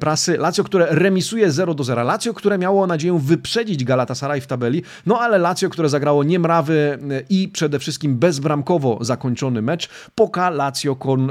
prasy. 0.00 0.36
Lazio, 0.38 0.64
które 0.64 0.86
remisuje 0.90 1.50
0 1.50 1.74
do 1.74 1.84
0. 1.84 2.04
Lazio, 2.04 2.34
które 2.34 2.58
miało 2.58 2.86
nadzieję 2.86 3.18
wyprzedzić 3.22 3.84
Galatasaray 3.84 4.40
w 4.40 4.46
tabeli. 4.46 4.82
No 5.06 5.18
ale 5.20 5.38
Lazio, 5.38 5.68
które 5.68 5.88
zagrało 5.88 6.24
niemrawy 6.24 6.98
i 7.30 7.48
przede 7.48 7.78
wszystkim 7.78 8.16
bezbramkowo 8.16 8.98
zakończony 9.00 9.62
mecz. 9.62 9.88
Poka 10.14 10.50
Lazio 10.50 10.96
con 10.96 11.30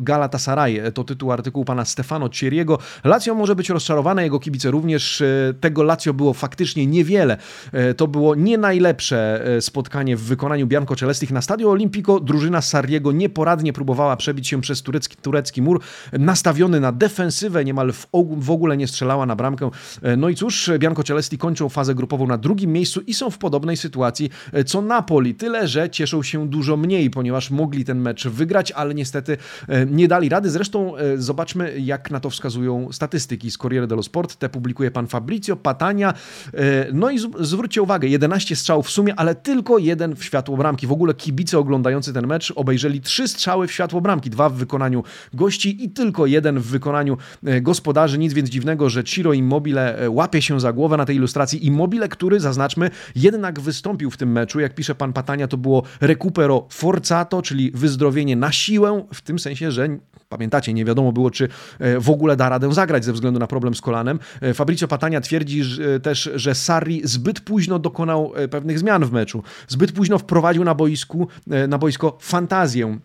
Galatasaray. 0.00 0.80
To 0.94 1.01
to 1.04 1.14
tytuł 1.14 1.32
artykułu 1.32 1.64
pana 1.64 1.84
Stefano 1.84 2.28
Cieriego. 2.28 2.78
Lazio 3.04 3.34
może 3.34 3.56
być 3.56 3.68
rozczarowane, 3.68 4.22
jego 4.22 4.38
kibice 4.38 4.70
również. 4.70 5.20
E, 5.20 5.54
tego 5.60 5.82
Lazio 5.82 6.14
było 6.14 6.34
faktycznie 6.34 6.86
niewiele. 6.86 7.36
E, 7.72 7.94
to 7.94 8.08
było 8.08 8.34
nie 8.34 8.58
najlepsze 8.58 9.46
e, 9.56 9.60
spotkanie 9.60 10.16
w 10.16 10.22
wykonaniu 10.22 10.66
Bianco 10.66 10.96
Celestich 10.96 11.30
na 11.30 11.42
Stadio 11.42 11.70
Olimpico. 11.70 12.20
Drużyna 12.20 12.60
Sarriego 12.60 13.12
nieporadnie 13.12 13.72
próbowała 13.72 14.16
przebić 14.16 14.48
się 14.48 14.60
przez 14.60 14.82
turecki, 14.82 15.16
turecki 15.16 15.62
mur, 15.62 15.80
nastawiony 16.12 16.80
na 16.80 16.92
defensywę, 16.92 17.64
niemal 17.64 17.92
w, 17.92 18.06
w 18.36 18.50
ogóle 18.50 18.76
nie 18.76 18.88
strzelała 18.88 19.26
na 19.26 19.36
bramkę. 19.36 19.70
No 20.16 20.28
i 20.28 20.34
cóż, 20.34 20.70
Bianco 20.78 21.02
Celesti 21.02 21.38
kończą 21.38 21.68
fazę 21.68 21.94
grupową 21.94 22.26
na 22.26 22.38
drugim 22.38 22.72
miejscu 22.72 23.00
i 23.00 23.14
są 23.14 23.30
w 23.30 23.38
podobnej 23.38 23.76
sytuacji 23.76 24.30
co 24.66 24.82
Napoli. 24.82 25.34
Tyle, 25.34 25.68
że 25.68 25.90
cieszą 25.90 26.22
się 26.22 26.48
dużo 26.48 26.76
mniej, 26.76 27.10
ponieważ 27.10 27.50
mogli 27.50 27.84
ten 27.84 28.00
mecz 28.00 28.28
wygrać, 28.28 28.72
ale 28.72 28.94
niestety 28.94 29.36
nie 29.86 30.08
dali 30.08 30.28
rady. 30.28 30.50
Zresztą 30.50 30.91
Romą. 30.96 31.16
Zobaczmy, 31.16 31.80
jak 31.80 32.10
na 32.10 32.20
to 32.20 32.30
wskazują 32.30 32.92
statystyki 32.92 33.50
z 33.50 33.58
Corriere 33.58 33.86
dello 33.86 34.02
Sport. 34.02 34.36
Te 34.36 34.48
publikuje 34.48 34.90
pan 34.90 35.06
Fabrizio 35.06 35.56
Patania. 35.56 36.14
No 36.92 37.10
i 37.10 37.18
zwróćcie 37.40 37.82
uwagę, 37.82 38.08
11 38.08 38.56
strzałów 38.56 38.86
w 38.86 38.90
sumie, 38.90 39.14
ale 39.14 39.34
tylko 39.34 39.78
jeden 39.78 40.16
w 40.16 40.24
światło 40.24 40.56
bramki. 40.56 40.86
W 40.86 40.92
ogóle 40.92 41.14
kibice 41.14 41.58
oglądający 41.58 42.12
ten 42.12 42.26
mecz 42.26 42.52
obejrzeli 42.56 43.00
trzy 43.00 43.28
strzały 43.28 43.66
w 43.66 43.72
światło 43.72 44.00
bramki, 44.00 44.30
dwa 44.30 44.48
w 44.48 44.54
wykonaniu 44.54 45.04
gości 45.34 45.84
i 45.84 45.90
tylko 45.90 46.26
jeden 46.26 46.58
w 46.60 46.66
wykonaniu 46.66 47.16
gospodarzy. 47.62 48.18
Nic 48.18 48.32
więc 48.32 48.48
dziwnego, 48.48 48.90
że 48.90 49.04
Ciro 49.04 49.32
Immobile 49.32 50.10
łapie 50.10 50.42
się 50.42 50.60
za 50.60 50.72
głowę 50.72 50.96
na 50.96 51.04
tej 51.04 51.16
ilustracji. 51.16 51.66
Immobile, 51.66 52.08
który, 52.08 52.40
zaznaczmy, 52.40 52.90
jednak 53.16 53.60
wystąpił 53.60 54.10
w 54.10 54.16
tym 54.16 54.32
meczu. 54.32 54.60
Jak 54.60 54.74
pisze 54.74 54.94
pan 54.94 55.12
Patania, 55.12 55.48
to 55.48 55.56
było 55.56 55.82
recupero 56.00 56.66
forzato, 56.70 57.42
czyli 57.42 57.70
wyzdrowienie 57.74 58.36
na 58.36 58.52
siłę, 58.52 59.06
w 59.14 59.22
tym 59.22 59.38
sensie, 59.38 59.70
że 59.70 59.88
Pamiętacie, 60.32 60.72
nie 60.72 60.81
wiadomo 60.84 61.12
było, 61.12 61.30
czy 61.30 61.48
e, 61.78 62.00
w 62.00 62.10
ogóle 62.10 62.36
da 62.36 62.48
radę 62.48 62.72
zagrać 62.72 63.04
ze 63.04 63.12
względu 63.12 63.40
na 63.40 63.46
problem 63.46 63.74
z 63.74 63.80
kolanem. 63.80 64.18
E, 64.40 64.54
Fabrizio 64.54 64.88
Patania 64.88 65.20
twierdzi 65.20 65.64
że, 65.64 66.00
też, 66.00 66.30
że 66.34 66.54
Sarri 66.54 67.00
zbyt 67.04 67.40
późno 67.40 67.78
dokonał 67.78 68.32
e, 68.34 68.48
pewnych 68.48 68.78
zmian 68.78 69.04
w 69.04 69.12
meczu. 69.12 69.42
Zbyt 69.68 69.92
późno 69.92 70.18
wprowadził 70.18 70.64
na, 70.64 70.74
boisku, 70.74 71.28
na 71.68 71.78
boisko 71.78 72.18
fantazję 72.20 72.98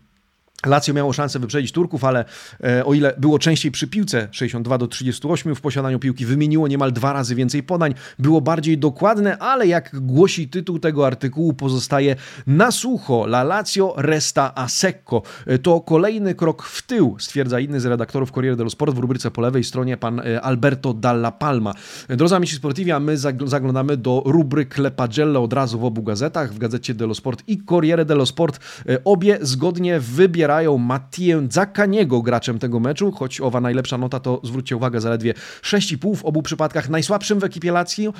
Lazio 0.66 0.94
miało 0.94 1.14
szansę 1.14 1.40
wyprzedzić 1.40 1.72
Turków, 1.72 2.04
ale 2.04 2.26
e, 2.64 2.86
o 2.86 2.94
ile 2.94 3.14
było 3.18 3.40
częściej 3.40 3.72
przy 3.72 3.88
piłce, 3.88 4.28
62 4.32 4.78
do 4.78 4.88
38 4.88 5.56
w 5.56 5.62
posiadaniu 5.62 6.00
piłki, 6.00 6.26
wymieniło 6.26 6.68
niemal 6.68 6.92
dwa 6.92 7.14
razy 7.14 7.36
więcej 7.36 7.64
podań, 7.64 7.94
było 8.20 8.42
bardziej 8.42 8.78
dokładne, 8.78 9.38
ale 9.38 9.68
jak 9.68 10.00
głosi 10.02 10.48
tytuł 10.48 10.80
tego 10.80 11.08
artykułu, 11.08 11.54
pozostaje 11.54 12.16
na 12.48 12.72
sucho. 12.72 13.26
La 13.26 13.44
Lazio 13.44 13.94
resta 13.98 14.56
a 14.56 14.68
secco. 14.68 15.22
E, 15.46 15.60
to 15.60 15.82
kolejny 15.82 16.36
krok 16.36 16.64
w 16.64 16.82
tył, 16.82 17.16
stwierdza 17.20 17.60
inny 17.60 17.80
z 17.80 17.86
redaktorów 17.86 18.32
Corriere 18.32 18.56
dello 18.56 18.70
Sport 18.70 18.96
w 18.96 18.98
rubryce 18.98 19.32
po 19.32 19.42
lewej 19.42 19.64
stronie, 19.64 19.98
pan 19.98 20.20
e, 20.20 20.42
Alberto 20.42 20.94
Dalla 20.94 21.32
Palma. 21.32 21.74
Drodzy 22.10 22.36
amici 22.36 22.56
sportivi, 22.56 22.92
a 22.92 23.00
my 23.00 23.18
zaglądamy 23.46 23.98
do 23.98 24.24
rubryk 24.26 24.78
Le 24.78 24.92
Pagelle 24.92 25.40
od 25.40 25.54
razu 25.54 25.80
w 25.80 25.86
obu 25.86 26.04
gazetach, 26.04 26.54
w 26.54 26.58
gazecie 26.58 26.94
dello 26.94 27.16
Sport 27.16 27.44
i 27.48 27.58
Corriere 27.66 28.06
dello 28.06 28.26
Sport. 28.26 28.60
Obie 29.04 29.38
zgodnie 29.42 30.00
wybierają 30.00 30.47
wybierają 30.48 30.78
Mattię 30.78 31.42
Zakaniego 31.50 32.22
graczem 32.22 32.60
tego 32.60 32.80
meczu, 32.80 33.12
choć 33.12 33.42
owa 33.42 33.62
najlepsza 33.62 33.98
nota 33.98 34.20
to, 34.20 34.42
zwróćcie 34.44 34.78
uwagę, 34.78 35.02
zaledwie 35.02 35.34
6,5 35.64 36.16
w 36.16 36.26
obu 36.26 36.42
przypadkach. 36.42 36.90
Najsłabszym 36.90 37.40
w 37.40 37.44
ekipie 37.44 37.72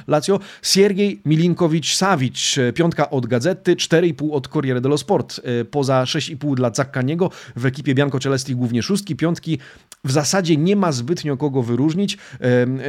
Lazio, 0.08 0.40
Siergiej 0.62 1.22
Milinkowicz-Savic, 1.26 2.60
piątka 2.74 3.10
od 3.10 3.26
Gazety, 3.26 3.76
4,5 3.76 4.32
od 4.32 4.48
Corriere 4.48 4.82
dello 4.82 4.98
Sport. 4.98 5.42
Poza 5.72 6.04
6,5 6.04 6.56
dla 6.56 6.74
Zakaniego 6.74 7.32
w 7.56 7.66
ekipie 7.66 7.96
Bianco 7.96 8.20
Celesti 8.20 8.56
głównie 8.56 8.84
szóstki, 8.84 9.16
piątki. 9.16 9.60
W 10.04 10.12
zasadzie 10.12 10.58
nie 10.58 10.76
ma 10.76 10.92
zbytnio 10.92 11.38
kogo 11.38 11.64
wyróżnić. 11.64 12.18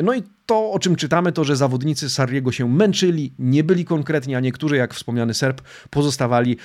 No 0.03 0.15
i 0.15 0.23
to, 0.49 0.73
o 0.73 0.79
czym 0.79 0.97
czytamy, 0.97 1.33
to, 1.33 1.45
że 1.45 1.57
zawodnicy 1.57 2.11
Sarriego 2.11 2.53
się 2.53 2.69
męczyli, 2.69 3.33
nie 3.39 3.65
byli 3.65 3.85
konkretni, 3.85 4.35
a 4.35 4.41
niektórzy, 4.41 4.77
jak 4.77 4.95
wspomniany 4.95 5.35
Serb, 5.35 5.61
pozostawali 5.91 6.53
e, 6.53 6.57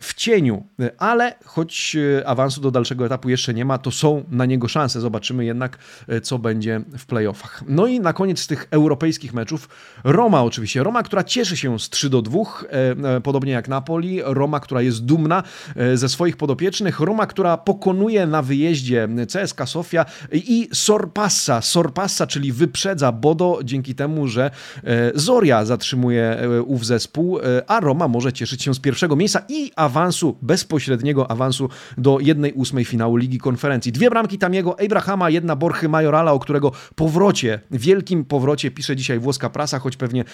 w 0.00 0.14
cieniu. 0.14 0.66
Ale 0.98 1.34
choć 1.44 1.96
e, 2.20 2.28
awansu 2.28 2.60
do 2.60 2.70
dalszego 2.70 3.06
etapu 3.06 3.28
jeszcze 3.28 3.54
nie 3.54 3.64
ma, 3.64 3.78
to 3.78 3.90
są 3.90 4.24
na 4.30 4.46
niego 4.46 4.68
szanse. 4.68 5.00
Zobaczymy 5.00 5.44
jednak, 5.44 5.78
e, 6.08 6.20
co 6.20 6.38
będzie 6.38 6.80
w 6.98 7.06
playoffach. 7.06 7.62
No 7.68 7.86
i 7.86 8.00
na 8.00 8.12
koniec 8.12 8.46
tych 8.46 8.68
europejskich 8.70 9.34
meczów 9.34 9.68
Roma 10.04 10.42
oczywiście. 10.42 10.82
Roma, 10.82 11.02
która 11.02 11.24
cieszy 11.24 11.56
się 11.56 11.78
z 11.78 11.90
3 11.90 12.10
do 12.10 12.22
2, 12.22 12.40
podobnie 13.22 13.52
jak 13.52 13.68
Napoli. 13.68 14.20
Roma, 14.24 14.60
która 14.60 14.82
jest 14.82 15.04
dumna 15.04 15.42
ze 15.94 16.08
swoich 16.08 16.36
podopiecznych. 16.36 17.00
Roma, 17.00 17.26
która 17.26 17.56
pokonuje 17.56 18.26
na 18.26 18.42
wyjeździe 18.42 19.08
CSKA 19.32 19.66
Sofia 19.66 20.04
i 20.32 20.68
Sorpassa. 20.72 21.60
Sorpassa, 21.60 22.26
czyli 22.26 22.52
wyprzedza 22.52 23.12
Bodo 23.22 23.58
dzięki 23.64 23.94
temu, 23.94 24.28
że 24.28 24.50
e, 24.84 25.12
Zoria 25.14 25.64
zatrzymuje 25.64 26.22
e, 26.22 26.62
ów 26.62 26.86
zespół, 26.86 27.38
e, 27.38 27.42
a 27.66 27.80
Roma 27.80 28.08
może 28.08 28.32
cieszyć 28.32 28.62
się 28.62 28.74
z 28.74 28.78
pierwszego 28.78 29.16
miejsca 29.16 29.42
i 29.48 29.72
awansu, 29.76 30.36
bezpośredniego 30.42 31.30
awansu 31.30 31.68
do 31.98 32.14
1-8 32.14 32.84
finału 32.84 33.16
Ligi 33.16 33.38
Konferencji. 33.38 33.92
Dwie 33.92 34.10
bramki 34.10 34.38
Tamiego, 34.38 34.80
Abrahama, 34.80 35.30
jedna 35.30 35.56
Borchy 35.56 35.88
Majorala, 35.88 36.32
o 36.32 36.38
którego 36.38 36.72
powrocie, 36.94 37.60
wielkim 37.70 38.24
powrocie 38.24 38.70
pisze 38.70 38.96
dzisiaj 38.96 39.18
włoska 39.18 39.50
prasa, 39.50 39.78
choć 39.78 39.96
pewnie 39.96 40.24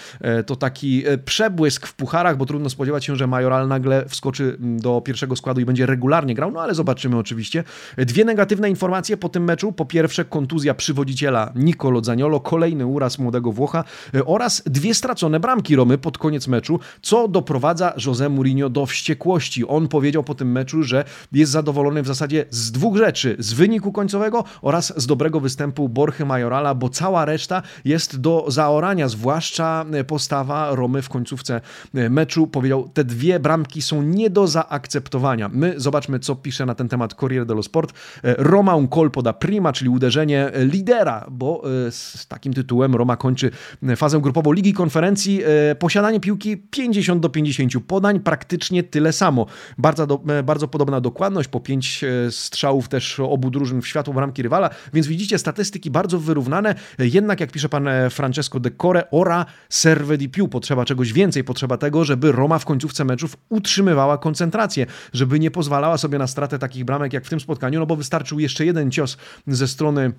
to 0.46 0.56
taki 0.56 1.04
przebłysk 1.24 1.86
w 1.86 1.94
pucharach, 1.94 2.36
bo 2.36 2.46
trudno 2.46 2.70
spodziewać 2.70 3.04
się, 3.04 3.16
że 3.16 3.26
Majoral 3.26 3.68
nagle 3.68 4.04
wskoczy 4.08 4.56
do 4.60 5.00
pierwszego 5.00 5.36
składu 5.36 5.60
i 5.60 5.64
będzie 5.64 5.86
regularnie 5.86 6.34
grał, 6.34 6.50
no 6.50 6.60
ale 6.60 6.74
zobaczymy 6.74 7.18
oczywiście. 7.18 7.64
Dwie 7.96 8.24
negatywne 8.24 8.70
informacje 8.70 9.16
po 9.16 9.28
tym 9.28 9.44
meczu. 9.44 9.72
Po 9.72 9.84
pierwsze 9.84 10.24
kontuzja 10.24 10.74
przywodziciela 10.74 11.52
Nicolo 11.54 12.04
Zaniolo, 12.04 12.40
kolejny 12.40 12.77
kolejny 12.78 12.86
uraz 12.86 13.18
młodego 13.18 13.52
Włocha 13.52 13.84
e, 14.14 14.24
oraz 14.24 14.62
dwie 14.66 14.94
stracone 14.94 15.40
bramki 15.40 15.76
Romy 15.76 15.98
pod 15.98 16.18
koniec 16.18 16.48
meczu, 16.48 16.80
co 17.02 17.28
doprowadza 17.28 17.92
José 17.96 18.30
Mourinho 18.30 18.68
do 18.68 18.86
wściekłości. 18.86 19.66
On 19.66 19.88
powiedział 19.88 20.24
po 20.24 20.34
tym 20.34 20.52
meczu, 20.52 20.82
że 20.82 21.04
jest 21.32 21.52
zadowolony 21.52 22.02
w 22.02 22.06
zasadzie 22.06 22.44
z 22.50 22.72
dwóch 22.72 22.96
rzeczy: 22.96 23.36
z 23.38 23.52
wyniku 23.52 23.92
końcowego 23.92 24.44
oraz 24.62 24.92
z 24.96 25.06
dobrego 25.06 25.40
występu 25.40 25.88
Borchy 25.88 26.24
Majorala, 26.24 26.74
bo 26.74 26.88
cała 26.88 27.24
reszta 27.24 27.62
jest 27.84 28.20
do 28.20 28.44
zaorania, 28.48 29.08
zwłaszcza 29.08 29.84
e, 29.92 30.04
postawa 30.04 30.74
Romy 30.74 31.02
w 31.02 31.08
końcówce 31.08 31.60
e, 31.94 32.10
meczu. 32.10 32.46
Powiedział, 32.46 32.88
te 32.94 33.04
dwie 33.04 33.40
bramki 33.40 33.82
są 33.82 34.02
nie 34.02 34.30
do 34.30 34.46
zaakceptowania. 34.46 35.48
My 35.48 35.74
zobaczmy, 35.76 36.18
co 36.18 36.36
pisze 36.36 36.66
na 36.66 36.74
ten 36.74 36.88
temat 36.88 37.14
Corriere 37.14 37.46
dello 37.46 37.62
Sport. 37.62 37.92
Roma 38.22 38.76
un 38.76 38.88
colpo 38.88 39.22
da 39.22 39.32
prima, 39.32 39.72
czyli 39.72 39.90
uderzenie 39.90 40.50
lidera, 40.54 41.26
bo 41.30 41.62
z 41.90 42.26
takim 42.26 42.54
tytułem 42.54 42.67
Roma 42.92 43.16
kończy 43.16 43.50
fazę 43.96 44.20
grupową 44.20 44.52
Ligi 44.52 44.72
Konferencji. 44.72 45.42
E, 45.70 45.74
posiadanie 45.74 46.20
piłki 46.20 46.56
50 46.56 47.22
do 47.22 47.28
50 47.28 47.72
podań, 47.86 48.20
praktycznie 48.20 48.82
tyle 48.82 49.12
samo. 49.12 49.46
Bardzo, 49.78 50.06
do, 50.06 50.20
e, 50.28 50.42
bardzo 50.42 50.68
podobna 50.68 51.00
dokładność, 51.00 51.48
po 51.48 51.60
5 51.60 52.04
e, 52.04 52.30
strzałów 52.30 52.88
też 52.88 53.20
obu 53.20 53.50
drużyn 53.50 53.82
w 53.82 53.86
światło 53.86 54.14
bramki 54.14 54.42
rywala, 54.42 54.70
więc 54.94 55.06
widzicie 55.06 55.38
statystyki 55.38 55.90
bardzo 55.90 56.18
wyrównane, 56.18 56.74
jednak 56.98 57.40
jak 57.40 57.50
pisze 57.50 57.68
pan 57.68 57.88
Francesco 58.10 58.60
De 58.60 58.70
Core, 58.82 59.10
ora 59.10 59.46
serve 59.68 60.18
di 60.18 60.28
più, 60.28 60.48
potrzeba 60.48 60.84
czegoś 60.84 61.12
więcej, 61.12 61.44
potrzeba 61.44 61.76
tego, 61.76 62.04
żeby 62.04 62.32
Roma 62.32 62.58
w 62.58 62.64
końcówce 62.64 63.04
meczów 63.04 63.36
utrzymywała 63.48 64.18
koncentrację, 64.18 64.86
żeby 65.12 65.40
nie 65.40 65.50
pozwalała 65.50 65.98
sobie 65.98 66.18
na 66.18 66.26
stratę 66.26 66.58
takich 66.58 66.84
bramek 66.84 67.12
jak 67.12 67.24
w 67.24 67.30
tym 67.30 67.40
spotkaniu, 67.40 67.80
no 67.80 67.86
bo 67.86 67.96
wystarczył 67.96 68.38
jeszcze 68.38 68.66
jeden 68.66 68.90
cios 68.90 69.16
ze 69.46 69.68
strony 69.68 70.12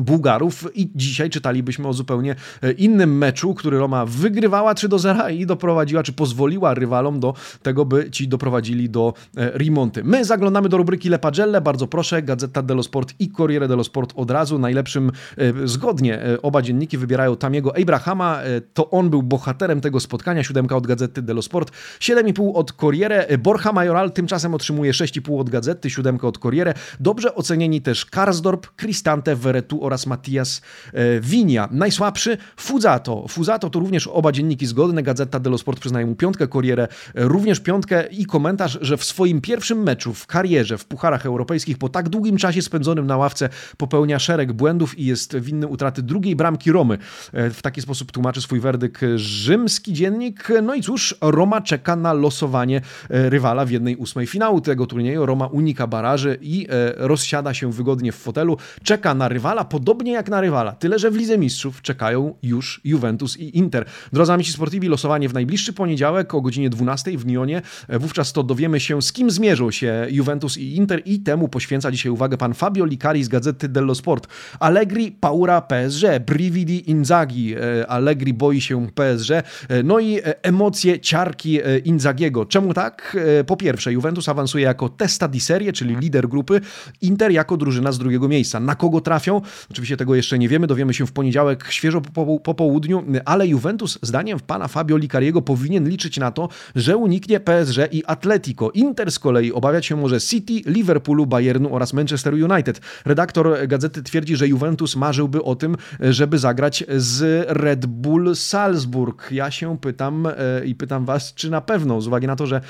Bułgarów 0.00 0.68
i 0.74 0.90
dzisiaj 0.94 1.30
czytalibyśmy 1.30 1.88
o 1.88 1.92
zupełnie 1.92 2.36
e, 2.62 2.72
innym 2.72 3.18
meczu, 3.18 3.54
który 3.54 3.78
Roma 3.78 4.06
wygrywała 4.06 4.74
3 4.74 4.88
do 4.88 4.98
0 4.98 5.28
i 5.28 5.46
doprowadziła, 5.46 6.02
czy 6.02 6.12
pozwoliła 6.12 6.74
rywalom 6.74 7.20
do 7.20 7.34
tego, 7.62 7.84
by 7.84 8.10
ci 8.10 8.28
doprowadzili 8.28 8.90
do 8.90 9.14
e, 9.36 9.50
remonty. 9.58 10.04
My 10.04 10.24
zaglądamy 10.24 10.68
do 10.68 10.76
rubryki 10.76 11.08
Le 11.08 11.18
Pagelle, 11.18 11.60
bardzo 11.60 11.86
proszę, 11.86 12.22
Gazeta 12.22 12.62
dello 12.62 12.82
Sport 12.82 13.14
i 13.18 13.30
Corriere 13.30 13.68
dello 13.68 13.84
Sport 13.84 14.12
od 14.16 14.30
razu. 14.30 14.58
Najlepszym, 14.58 15.12
e, 15.38 15.68
zgodnie 15.68 16.20
oba 16.42 16.62
dzienniki 16.62 16.98
wybierają 16.98 17.36
Tamiego 17.36 17.76
Abrahama, 17.76 18.40
to 18.74 18.90
on 18.90 19.10
był 19.10 19.22
bohaterem 19.22 19.80
tego 19.80 20.00
spotkania, 20.00 20.44
siódemka 20.44 20.76
od 20.76 20.86
Gazety 20.86 21.22
dello 21.22 21.42
Sport, 21.42 21.70
7,5 22.00 22.52
od 22.54 22.72
Corriere, 22.72 23.38
Borja 23.38 23.72
Majoral 23.72 24.12
tymczasem 24.12 24.54
otrzymuje 24.54 24.92
6,5 24.92 25.40
od 25.40 25.50
Gazety, 25.50 25.90
siódemka 25.90 26.28
od 26.28 26.38
Corriere, 26.38 26.74
dobrze 27.00 27.34
ocenieni 27.34 27.82
też 27.82 28.06
Karsdorp, 28.06 28.66
Cristante, 28.80 29.36
Veretu 29.36 29.84
oraz 29.88 30.06
Mattias 30.06 30.62
e, 30.92 31.20
Winia. 31.20 31.68
Najsłabszy 31.70 32.38
Fuzato. 32.56 33.24
Fuzato 33.28 33.70
to 33.70 33.80
również 33.80 34.06
oba 34.06 34.32
dzienniki 34.32 34.66
zgodne. 34.66 35.02
Gazeta 35.02 35.40
dello 35.40 35.58
Sport 35.58 35.80
przyznaje 35.80 36.06
mu 36.06 36.14
piątkę, 36.14 36.48
Corriere 36.48 36.82
e, 36.82 36.88
również 37.14 37.60
piątkę 37.60 38.06
i 38.06 38.26
komentarz, 38.26 38.78
że 38.80 38.96
w 38.96 39.04
swoim 39.04 39.40
pierwszym 39.40 39.82
meczu 39.82 40.14
w 40.14 40.26
karierze 40.26 40.78
w 40.78 40.84
Pucharach 40.84 41.26
Europejskich 41.26 41.78
po 41.78 41.88
tak 41.88 42.08
długim 42.08 42.36
czasie 42.36 42.62
spędzonym 42.62 43.06
na 43.06 43.16
ławce 43.16 43.48
popełnia 43.76 44.18
szereg 44.18 44.52
błędów 44.52 44.98
i 44.98 45.04
jest 45.04 45.38
winny 45.38 45.66
utraty 45.66 46.02
drugiej 46.02 46.36
bramki 46.36 46.72
Romy. 46.72 46.98
E, 47.32 47.50
w 47.50 47.62
taki 47.62 47.80
sposób 47.80 48.12
tłumaczy 48.12 48.40
swój 48.40 48.60
werdykt 48.60 49.00
rzymski 49.16 49.92
dziennik. 49.92 50.48
No 50.62 50.74
i 50.74 50.82
cóż, 50.82 51.14
Roma 51.20 51.60
czeka 51.60 51.96
na 51.96 52.12
losowanie 52.12 52.80
rywala 53.08 53.64
w 53.64 53.70
jednej 53.70 53.96
ósmej 53.96 54.26
finału 54.26 54.60
tego 54.60 54.86
turnieju. 54.86 55.26
Roma 55.26 55.46
unika 55.46 55.86
baraży 55.86 56.38
i 56.40 56.66
rozsiada 56.96 57.54
się 57.54 57.72
wygodnie 57.72 58.12
w 58.12 58.16
fotelu. 58.16 58.56
Czeka 58.82 59.14
na 59.14 59.28
rywala 59.28 59.64
podobnie 59.70 60.12
jak 60.12 60.28
na 60.28 60.40
rywala, 60.40 60.72
tyle 60.72 60.98
że 60.98 61.10
w 61.10 61.16
Lidze 61.16 61.38
Mistrzów 61.38 61.82
czekają 61.82 62.34
już 62.42 62.80
Juventus 62.84 63.36
i 63.36 63.58
Inter. 63.58 63.84
Drodzy 64.12 64.32
amici 64.32 64.52
sportivi, 64.52 64.88
losowanie 64.88 65.28
w 65.28 65.34
najbliższy 65.34 65.72
poniedziałek 65.72 66.34
o 66.34 66.40
godzinie 66.40 66.70
12 66.70 67.18
w 67.18 67.26
Nionie. 67.26 67.62
Wówczas 67.88 68.32
to 68.32 68.42
dowiemy 68.42 68.80
się, 68.80 69.02
z 69.02 69.12
kim 69.12 69.30
zmierzą 69.30 69.70
się 69.70 70.06
Juventus 70.10 70.58
i 70.58 70.76
Inter 70.76 71.02
i 71.04 71.20
temu 71.20 71.48
poświęca 71.48 71.90
dzisiaj 71.90 72.12
uwagę 72.12 72.36
pan 72.36 72.54
Fabio 72.54 72.84
Licari 72.84 73.24
z 73.24 73.28
Gazety 73.28 73.68
dello 73.68 73.94
Sport. 73.94 74.26
Allegri, 74.60 75.12
Paura, 75.12 75.60
PSG, 75.60 76.02
Brividi, 76.26 76.90
Inzaghi. 76.90 77.54
E, 77.54 77.86
Allegri 77.86 78.34
boi 78.34 78.60
się 78.60 78.86
PSG. 78.94 79.30
E, 79.30 79.42
no 79.84 79.98
i 79.98 80.18
e, 80.18 80.42
emocje, 80.42 81.00
ciarki 81.00 81.58
Inzagiego. 81.84 82.46
Czemu 82.46 82.74
tak? 82.74 83.16
Po 83.46 83.56
pierwsze, 83.56 83.92
Juventus 83.92 84.28
awansuje 84.28 84.64
jako 84.64 84.88
testa 84.88 85.28
di 85.28 85.40
serie, 85.40 85.72
czyli 85.72 85.96
lider 85.96 86.28
grupy, 86.28 86.60
Inter 87.00 87.32
jako 87.32 87.56
drużyna 87.56 87.92
z 87.92 87.98
drugiego 87.98 88.28
miejsca. 88.28 88.60
Na 88.60 88.74
kogo 88.74 89.00
trafią? 89.00 89.40
Oczywiście 89.70 89.96
tego 89.96 90.14
jeszcze 90.14 90.38
nie 90.38 90.48
wiemy, 90.48 90.66
dowiemy 90.66 90.94
się 90.94 91.06
w 91.06 91.12
poniedziałek 91.12 91.66
świeżo 91.70 92.00
po, 92.00 92.38
po 92.38 92.54
południu, 92.54 93.04
ale 93.24 93.46
Juventus 93.46 93.98
zdaniem 94.02 94.38
pana 94.40 94.68
Fabio 94.68 94.96
Licariego 94.96 95.42
powinien 95.42 95.88
liczyć 95.88 96.18
na 96.18 96.30
to, 96.30 96.48
że 96.74 96.96
uniknie 96.96 97.40
PSG 97.40 97.92
i 97.92 98.04
Atletico. 98.06 98.70
Inter 98.70 99.12
z 99.12 99.18
kolei 99.18 99.52
obawiać 99.52 99.86
się 99.86 99.96
może 99.96 100.20
City, 100.20 100.70
Liverpoolu, 100.70 101.26
Bayernu 101.26 101.74
oraz 101.74 101.92
Manchester 101.92 102.34
United. 102.34 102.80
Redaktor 103.04 103.66
gazety 103.68 104.02
twierdzi, 104.02 104.36
że 104.36 104.48
Juventus 104.48 104.96
marzyłby 104.96 105.42
o 105.42 105.54
tym, 105.54 105.76
żeby 106.00 106.38
zagrać 106.38 106.84
z 106.96 107.46
Red 107.48 107.86
Bull 107.86 108.36
Salzburg. 108.36 109.32
Ja 109.32 109.50
się 109.50 109.78
pytam 109.78 110.26
e, 110.26 110.32
i 110.64 110.74
pytam 110.74 111.04
was, 111.04 111.34
czy 111.34 111.50
na 111.50 111.60
pewno, 111.60 112.00
z 112.00 112.06
uwagi 112.06 112.26
na 112.26 112.36
to, 112.36 112.46
że 112.46 112.60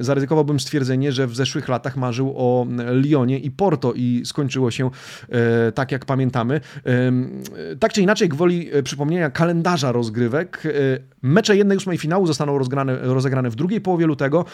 zaryzykowałbym 0.00 0.60
stwierdzenie, 0.60 1.12
że 1.12 1.26
w 1.26 1.36
zeszłych 1.36 1.68
latach 1.68 1.96
marzył 1.96 2.34
o 2.36 2.66
Lyonie 2.92 3.38
i 3.38 3.50
Porto 3.50 3.92
i 3.92 4.22
skończyło 4.24 4.70
się 4.70 4.90
e, 5.28 5.72
tak, 5.88 5.92
jak 5.92 6.04
pamiętamy. 6.04 6.60
Tak 7.80 7.92
czy 7.92 8.02
inaczej, 8.02 8.28
gwoli 8.28 8.70
e, 8.72 8.82
przypomnienia 8.82 9.30
kalendarza 9.30 9.92
rozgrywek, 9.92 10.62
mecze 11.22 11.56
jednej 11.56 11.76
ósmej 11.76 11.98
finału 11.98 12.26
zostaną 12.26 12.58
rozgrane, 12.58 12.96
rozegrane 12.96 13.50
w 13.50 13.54
drugiej 13.54 13.80
połowie 13.80 14.06
lutego, 14.06 14.44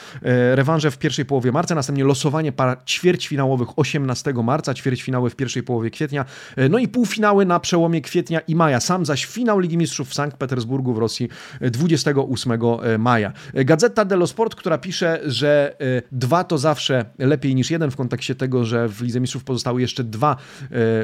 rewanże 0.55 0.91
w 0.91 0.99
pierwszej 0.99 1.25
połowie 1.25 1.53
marca, 1.53 1.75
następnie 1.75 2.05
losowanie 2.05 2.53
par 2.53 2.79
ćwierćfinałowych 2.87 3.79
18 3.79 4.33
marca, 4.33 4.75
ćwierćfinały 4.75 5.31
w 5.31 5.37
pierwszej 5.37 5.63
połowie 5.63 5.91
kwietnia, 5.91 6.25
no 6.71 6.79
i 6.79 6.89
półfinały 6.89 7.47
na 7.47 7.61
przełomie 7.61 8.01
kwietnia 8.01 8.41
i 8.41 8.55
maja. 8.55 8.81
Sam 8.81 9.07
zaś 9.07 9.25
finał 9.25 9.59
Ligi 9.59 9.79
Mistrzów 9.79 10.09
w 10.09 10.15
Sankt 10.15 10.37
Petersburgu 10.37 10.95
w 10.95 10.99
Rosji 10.99 11.29
28 11.61 12.59
maja. 12.99 13.33
Gazeta 13.55 14.05
dello 14.05 14.27
Sport, 14.27 14.55
która 14.55 14.79
pisze, 14.79 15.21
że 15.25 15.77
dwa 16.13 16.45
to 16.45 16.59
zawsze 16.59 17.05
lepiej 17.19 17.55
niż 17.55 17.71
jeden 17.71 17.91
w 17.91 17.97
kontekście 17.97 18.35
tego, 18.35 18.65
że 18.65 18.89
w 18.89 19.03
Lidze 19.03 19.21
Mistrzów 19.21 19.45
pozostały 19.45 19.81
jeszcze 19.81 20.05
dwa, 20.05 20.37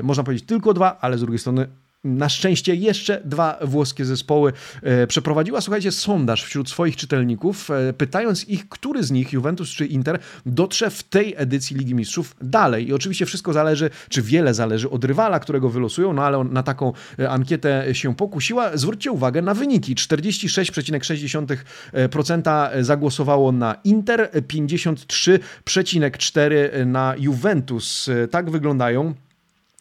można 0.02 0.19
powiedzieć 0.24 0.48
tylko 0.48 0.74
dwa, 0.74 0.98
ale 1.00 1.18
z 1.18 1.20
drugiej 1.20 1.38
strony 1.38 1.66
na 2.04 2.28
szczęście 2.28 2.74
jeszcze 2.74 3.20
dwa 3.24 3.58
włoskie 3.62 4.04
zespoły 4.04 4.52
e, 4.82 5.06
przeprowadziła, 5.06 5.60
słuchajcie, 5.60 5.92
sondaż 5.92 6.44
wśród 6.44 6.70
swoich 6.70 6.96
czytelników, 6.96 7.70
e, 7.70 7.92
pytając 7.92 8.48
ich, 8.48 8.68
który 8.68 9.02
z 9.02 9.10
nich, 9.10 9.32
Juventus 9.32 9.68
czy 9.68 9.86
Inter, 9.86 10.18
dotrze 10.46 10.90
w 10.90 11.02
tej 11.02 11.34
edycji 11.36 11.76
Ligi 11.76 11.94
Mistrzów 11.94 12.36
dalej. 12.42 12.88
I 12.88 12.92
oczywiście 12.92 13.26
wszystko 13.26 13.52
zależy, 13.52 13.90
czy 14.08 14.22
wiele 14.22 14.54
zależy 14.54 14.90
od 14.90 15.04
rywala, 15.04 15.40
którego 15.40 15.68
wylosują, 15.68 16.12
no 16.12 16.22
ale 16.22 16.44
na 16.44 16.62
taką 16.62 16.92
e, 17.18 17.30
ankietę 17.30 17.94
się 17.94 18.14
pokusiła. 18.14 18.76
Zwróćcie 18.76 19.12
uwagę 19.12 19.42
na 19.42 19.54
wyniki. 19.54 19.94
46,6% 19.94 22.70
zagłosowało 22.80 23.52
na 23.52 23.76
Inter, 23.84 24.30
53,4% 24.34 26.86
na 26.86 27.14
Juventus. 27.18 28.10
Tak 28.30 28.50
wyglądają 28.50 29.14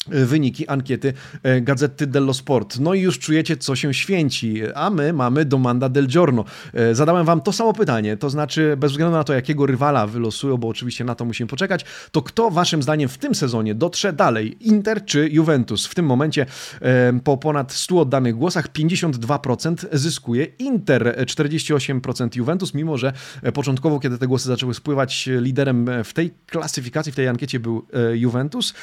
wyniki 0.08 0.68
ankiety 0.68 1.14
e, 1.44 1.62
Gazety 1.62 2.08
dello 2.08 2.34
Sport. 2.34 2.80
No 2.80 2.94
i 2.94 3.02
już 3.02 3.20
czujecie, 3.20 3.58
co 3.58 3.76
się 3.76 3.94
święci, 3.94 4.62
a 4.76 4.90
my 4.90 5.14
mamy 5.14 5.46
Domanda 5.46 5.90
del 5.90 6.08
Giorno. 6.08 6.46
E, 6.74 6.96
zadałem 6.96 7.26
wam 7.26 7.42
to 7.42 7.52
samo 7.52 7.74
pytanie, 7.74 8.18
to 8.18 8.30
znaczy 8.30 8.76
bez 8.78 8.92
względu 8.92 9.18
na 9.18 9.24
to, 9.24 9.34
jakiego 9.34 9.66
rywala 9.66 10.08
wylosują, 10.08 10.58
bo 10.58 10.68
oczywiście 10.68 11.04
na 11.04 11.16
to 11.16 11.26
musimy 11.26 11.48
poczekać, 11.48 11.86
to 12.12 12.22
kto 12.22 12.52
waszym 12.52 12.84
zdaniem 12.84 13.10
w 13.10 13.18
tym 13.18 13.36
sezonie 13.36 13.76
dotrze 13.76 14.14
dalej, 14.14 14.58
Inter 14.60 15.06
czy 15.06 15.30
Juventus? 15.30 15.86
W 15.86 15.96
tym 15.96 16.06
momencie 16.06 16.46
po 17.24 17.38
ponad 17.38 17.74
100 17.74 18.00
oddanych 18.00 18.36
głosach 18.36 18.72
52% 18.72 19.86
zyskuje 19.92 20.46
Inter, 20.46 21.26
48% 21.26 22.38
Juventus, 22.38 22.74
mimo 22.74 22.98
że 22.98 23.14
początkowo, 23.54 24.00
kiedy 24.00 24.18
te 24.18 24.28
głosy 24.28 24.48
zaczęły 24.48 24.74
spływać, 24.74 25.30
liderem 25.42 25.90
w 26.04 26.14
tej 26.14 26.32
klasyfikacji, 26.46 27.12
w 27.12 27.16
tej 27.16 27.28
ankiecie 27.28 27.60
był 27.60 27.86
Juventus. 28.14 28.74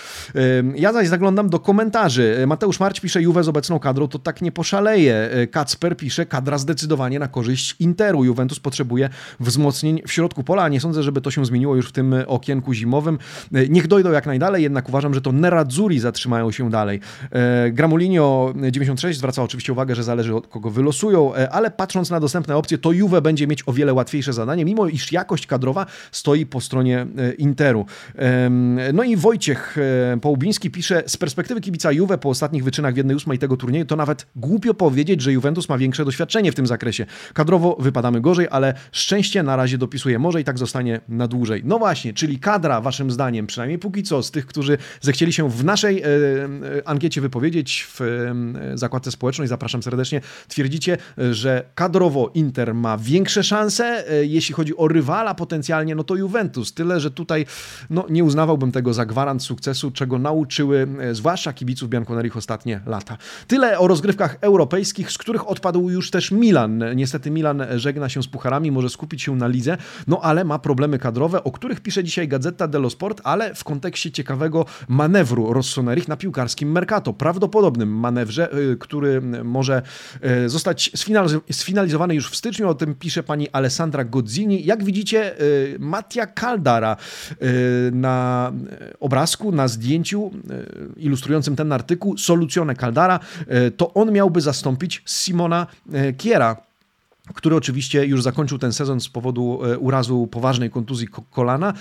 Ja 0.74 0.92
zaś 0.92 1.05
zaglądam 1.08 1.50
do 1.50 1.58
komentarzy. 1.58 2.44
Mateusz 2.46 2.80
Marć 2.80 3.00
pisze, 3.00 3.22
Juve 3.22 3.44
z 3.44 3.48
obecną 3.48 3.78
kadrą 3.78 4.08
to 4.08 4.18
tak 4.18 4.42
nie 4.42 4.52
poszaleje. 4.52 5.30
Kacper 5.50 5.96
pisze, 5.96 6.26
kadra 6.26 6.58
zdecydowanie 6.58 7.18
na 7.18 7.28
korzyść 7.28 7.76
Interu. 7.80 8.24
Juventus 8.24 8.60
potrzebuje 8.60 9.10
wzmocnień 9.40 10.02
w 10.06 10.12
środku 10.12 10.44
pola. 10.44 10.68
Nie 10.68 10.80
sądzę, 10.80 11.02
żeby 11.02 11.20
to 11.20 11.30
się 11.30 11.46
zmieniło 11.46 11.76
już 11.76 11.88
w 11.88 11.92
tym 11.92 12.14
okienku 12.26 12.72
zimowym. 12.72 13.18
Niech 13.68 13.86
dojdą 13.86 14.10
jak 14.10 14.26
najdalej, 14.26 14.62
jednak 14.62 14.88
uważam, 14.88 15.14
że 15.14 15.20
to 15.20 15.32
Nerazzurri 15.32 15.98
zatrzymają 15.98 16.50
się 16.50 16.70
dalej. 16.70 17.00
Gramolinio 17.72 18.54
96 18.70 19.18
zwraca 19.18 19.42
oczywiście 19.42 19.72
uwagę, 19.72 19.94
że 19.94 20.04
zależy 20.04 20.34
od 20.34 20.46
kogo 20.46 20.70
wylosują, 20.70 21.32
ale 21.50 21.70
patrząc 21.70 22.10
na 22.10 22.20
dostępne 22.20 22.56
opcje, 22.56 22.78
to 22.78 22.92
Juve 22.92 23.20
będzie 23.22 23.46
mieć 23.46 23.62
o 23.68 23.72
wiele 23.72 23.94
łatwiejsze 23.94 24.32
zadanie, 24.32 24.64
mimo 24.64 24.86
iż 24.86 25.12
jakość 25.12 25.46
kadrowa 25.46 25.86
stoi 26.12 26.46
po 26.46 26.60
stronie 26.60 27.06
Interu. 27.38 27.86
No 28.92 29.02
i 29.02 29.16
Wojciech 29.16 29.76
Połubiński 30.20 30.70
pisze, 30.70 30.95
z 31.06 31.16
perspektywy 31.16 31.60
kibica 31.60 31.92
Juve 31.92 32.18
po 32.20 32.28
ostatnich 32.28 32.64
wyczynach 32.64 32.94
w 32.94 32.96
1-8 32.96 33.38
tego 33.38 33.56
turnieju, 33.56 33.84
to 33.84 33.96
nawet 33.96 34.26
głupio 34.36 34.74
powiedzieć, 34.74 35.22
że 35.22 35.32
Juventus 35.32 35.68
ma 35.68 35.78
większe 35.78 36.04
doświadczenie 36.04 36.52
w 36.52 36.54
tym 36.54 36.66
zakresie. 36.66 37.06
Kadrowo 37.34 37.76
wypadamy 37.80 38.20
gorzej, 38.20 38.46
ale 38.50 38.74
szczęście 38.92 39.42
na 39.42 39.56
razie 39.56 39.78
dopisuje 39.78 40.18
może 40.18 40.40
i 40.40 40.44
tak 40.44 40.58
zostanie 40.58 41.00
na 41.08 41.28
dłużej. 41.28 41.62
No 41.64 41.78
właśnie, 41.78 42.12
czyli 42.12 42.38
kadra, 42.38 42.80
waszym 42.80 43.10
zdaniem, 43.10 43.46
przynajmniej 43.46 43.78
póki 43.78 44.02
co, 44.02 44.22
z 44.22 44.30
tych, 44.30 44.46
którzy 44.46 44.78
zechcieli 45.00 45.32
się 45.32 45.50
w 45.50 45.64
naszej 45.64 46.02
e, 46.02 46.06
e 46.06 46.88
ankiecie 46.88 47.20
wypowiedzieć 47.20 47.86
w 47.88 48.00
e, 48.00 48.78
zakładce 48.78 49.10
społecznej, 49.10 49.48
zapraszam 49.48 49.82
serdecznie, 49.82 50.20
twierdzicie, 50.48 50.96
że 51.30 51.64
kadrowo 51.74 52.30
Inter 52.34 52.74
ma 52.74 52.98
większe 52.98 53.42
szanse, 53.42 54.10
e, 54.10 54.24
jeśli 54.24 54.54
chodzi 54.54 54.76
o 54.76 54.88
rywala 54.88 55.34
potencjalnie, 55.34 55.94
no 55.94 56.04
to 56.04 56.14
Juventus. 56.14 56.74
Tyle, 56.74 57.00
że 57.00 57.10
tutaj 57.10 57.46
no, 57.90 58.06
nie 58.10 58.24
uznawałbym 58.24 58.72
tego 58.72 58.94
za 58.94 59.06
gwarant 59.06 59.42
sukcesu, 59.42 59.90
czego 59.90 60.18
nauczyły 60.18 60.85
zwłaszcza 61.12 61.52
kibiców 61.52 61.88
Bianconerich 61.88 62.36
ostatnie 62.36 62.80
lata. 62.86 63.18
Tyle 63.46 63.78
o 63.78 63.88
rozgrywkach 63.88 64.36
europejskich, 64.40 65.12
z 65.12 65.18
których 65.18 65.48
odpadł 65.48 65.90
już 65.90 66.10
też 66.10 66.30
Milan. 66.30 66.84
Niestety 66.96 67.30
Milan 67.30 67.62
żegna 67.76 68.08
się 68.08 68.22
z 68.22 68.26
pucharami, 68.28 68.70
może 68.70 68.88
skupić 68.88 69.22
się 69.22 69.36
na 69.36 69.46
lidze, 69.46 69.76
no 70.06 70.20
ale 70.22 70.44
ma 70.44 70.58
problemy 70.58 70.98
kadrowe, 70.98 71.44
o 71.44 71.52
których 71.52 71.80
pisze 71.80 72.04
dzisiaj 72.04 72.28
Gazeta 72.28 72.68
dello 72.68 72.90
Sport, 72.90 73.20
ale 73.24 73.54
w 73.54 73.64
kontekście 73.64 74.10
ciekawego 74.10 74.64
manewru 74.88 75.52
Rossonerich 75.52 76.08
na 76.08 76.16
piłkarskim 76.16 76.72
Mercato. 76.72 77.12
Prawdopodobnym 77.12 77.88
manewrze, 77.88 78.52
e, 78.52 78.76
który 78.76 79.20
może 79.44 79.82
e, 80.20 80.48
zostać 80.48 80.90
sfinalizowany 81.50 82.14
już 82.14 82.30
w 82.30 82.36
styczniu. 82.36 82.68
O 82.68 82.74
tym 82.74 82.94
pisze 82.94 83.22
pani 83.22 83.48
Alessandra 83.50 84.04
Gozzini. 84.04 84.66
Jak 84.66 84.84
widzicie, 84.84 85.34
Mattia 85.78 86.26
Caldara 86.26 86.96
na 87.92 88.52
obrazku, 89.00 89.52
na 89.52 89.68
zdjęciu 89.68 90.30
ilustrującym 90.96 91.56
ten 91.56 91.72
artykuł, 91.72 92.18
Soluzione 92.18 92.74
Caldara, 92.74 93.20
e, 93.46 93.70
to 93.70 93.94
on 93.94 94.12
miałby 94.12 94.40
zastąpić 94.40 95.02
Simona 95.06 95.66
e, 95.92 96.12
Kiera 96.12 96.56
który 97.34 97.56
oczywiście 97.56 98.06
już 98.06 98.22
zakończył 98.22 98.58
ten 98.58 98.72
sezon 98.72 99.00
z 99.00 99.08
powodu 99.08 99.60
e, 99.64 99.78
urazu 99.78 100.26
poważnej 100.26 100.70
kontuzji 100.70 101.08
kolana. 101.30 101.74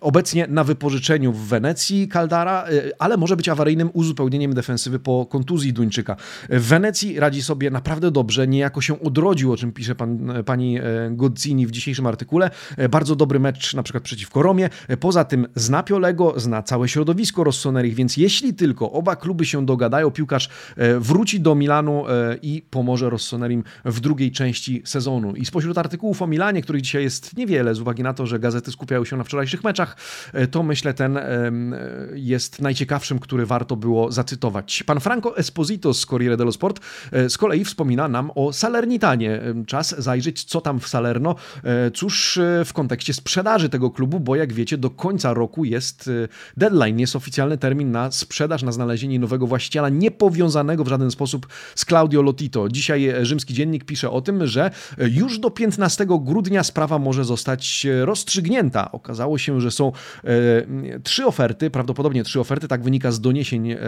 Obecnie 0.00 0.46
na 0.48 0.64
wypożyczeniu 0.64 1.32
w 1.32 1.48
Wenecji 1.48 2.08
Caldara, 2.08 2.64
e, 2.64 2.68
ale 2.98 3.16
może 3.16 3.36
być 3.36 3.48
awaryjnym 3.48 3.90
uzupełnieniem 3.92 4.54
defensywy 4.54 4.98
po 4.98 5.26
kontuzji 5.26 5.72
Duńczyka. 5.72 6.16
W 6.48 6.62
Wenecji 6.62 7.20
radzi 7.20 7.42
sobie 7.42 7.70
naprawdę 7.70 8.10
dobrze, 8.10 8.48
niejako 8.48 8.80
się 8.80 9.00
odrodził, 9.00 9.52
o 9.52 9.56
czym 9.56 9.72
pisze 9.72 9.94
pan, 9.94 10.32
pani 10.44 10.78
e, 10.78 10.82
Godzini 11.10 11.66
w 11.66 11.70
dzisiejszym 11.70 12.06
artykule. 12.06 12.50
Bardzo 12.90 13.16
dobry 13.16 13.40
mecz 13.40 13.74
na 13.74 13.82
przykład 13.82 14.04
przeciwko 14.04 14.42
Romie. 14.42 14.70
Poza 15.00 15.24
tym 15.24 15.46
zna 15.54 15.82
Piolego, 15.82 16.34
zna 16.36 16.62
całe 16.62 16.88
środowisko 16.88 17.44
Rossonerich, 17.44 17.94
więc 17.94 18.16
jeśli 18.16 18.54
tylko 18.54 18.92
oba 18.92 19.16
kluby 19.16 19.44
się 19.44 19.66
dogadają, 19.66 20.10
piłkarz 20.10 20.48
wróci 20.98 21.40
do 21.40 21.54
Milanu 21.54 22.04
i 22.42 22.62
pomoże 22.70 23.10
Rossonerim 23.10 23.64
w 23.84 24.00
drugiej 24.00 24.32
części 24.34 24.82
sezonu. 24.84 25.34
I 25.34 25.44
spośród 25.44 25.78
artykułów 25.78 26.22
o 26.22 26.26
Milanie, 26.26 26.62
których 26.62 26.82
dzisiaj 26.82 27.02
jest 27.02 27.36
niewiele, 27.36 27.74
z 27.74 27.80
uwagi 27.80 28.02
na 28.02 28.14
to, 28.14 28.26
że 28.26 28.38
gazety 28.38 28.72
skupiają 28.72 29.04
się 29.04 29.16
na 29.16 29.24
wczorajszych 29.24 29.64
meczach, 29.64 29.96
to 30.50 30.62
myślę 30.62 30.94
ten 30.94 31.18
jest 32.14 32.60
najciekawszym, 32.60 33.18
który 33.18 33.46
warto 33.46 33.76
było 33.76 34.12
zacytować. 34.12 34.82
Pan 34.82 35.00
Franco 35.00 35.36
Esposito 35.36 35.94
z 35.94 36.06
Corriere 36.06 36.36
dello 36.36 36.52
Sport 36.52 36.80
z 37.28 37.38
kolei 37.38 37.64
wspomina 37.64 38.08
nam 38.08 38.30
o 38.34 38.52
Salernitanie. 38.52 39.40
Czas 39.66 39.94
zajrzeć, 39.98 40.44
co 40.44 40.60
tam 40.60 40.80
w 40.80 40.88
Salerno. 40.88 41.34
Cóż, 41.94 42.38
w 42.64 42.72
kontekście 42.72 43.14
sprzedaży 43.14 43.68
tego 43.68 43.90
klubu, 43.90 44.20
bo 44.20 44.36
jak 44.36 44.52
wiecie, 44.52 44.78
do 44.78 44.90
końca 44.90 45.34
roku 45.34 45.64
jest 45.64 46.10
deadline, 46.56 47.00
jest 47.00 47.16
oficjalny 47.16 47.58
termin 47.58 47.90
na 47.90 48.10
sprzedaż, 48.10 48.62
na 48.62 48.72
znalezienie 48.72 49.18
nowego 49.18 49.46
właściciela, 49.46 49.88
niepowiązanego 49.88 50.84
w 50.84 50.88
żaden 50.88 51.10
sposób 51.10 51.46
z 51.74 51.84
Claudio 51.84 52.22
Lotito. 52.22 52.68
Dzisiaj 52.68 53.12
rzymski 53.22 53.54
dziennik 53.54 53.84
pisze 53.84 54.10
o 54.10 54.20
tym, 54.24 54.46
że 54.46 54.70
już 54.98 55.38
do 55.38 55.50
15 55.50 56.06
grudnia 56.20 56.62
sprawa 56.62 56.98
może 56.98 57.24
zostać 57.24 57.86
rozstrzygnięta. 58.02 58.92
Okazało 58.92 59.38
się, 59.38 59.60
że 59.60 59.70
są 59.70 59.92
e, 60.24 60.30
trzy 61.02 61.26
oferty, 61.26 61.70
prawdopodobnie 61.70 62.24
trzy 62.24 62.40
oferty, 62.40 62.68
tak 62.68 62.82
wynika 62.82 63.12
z 63.12 63.20
doniesień 63.20 63.70
e, 63.70 63.78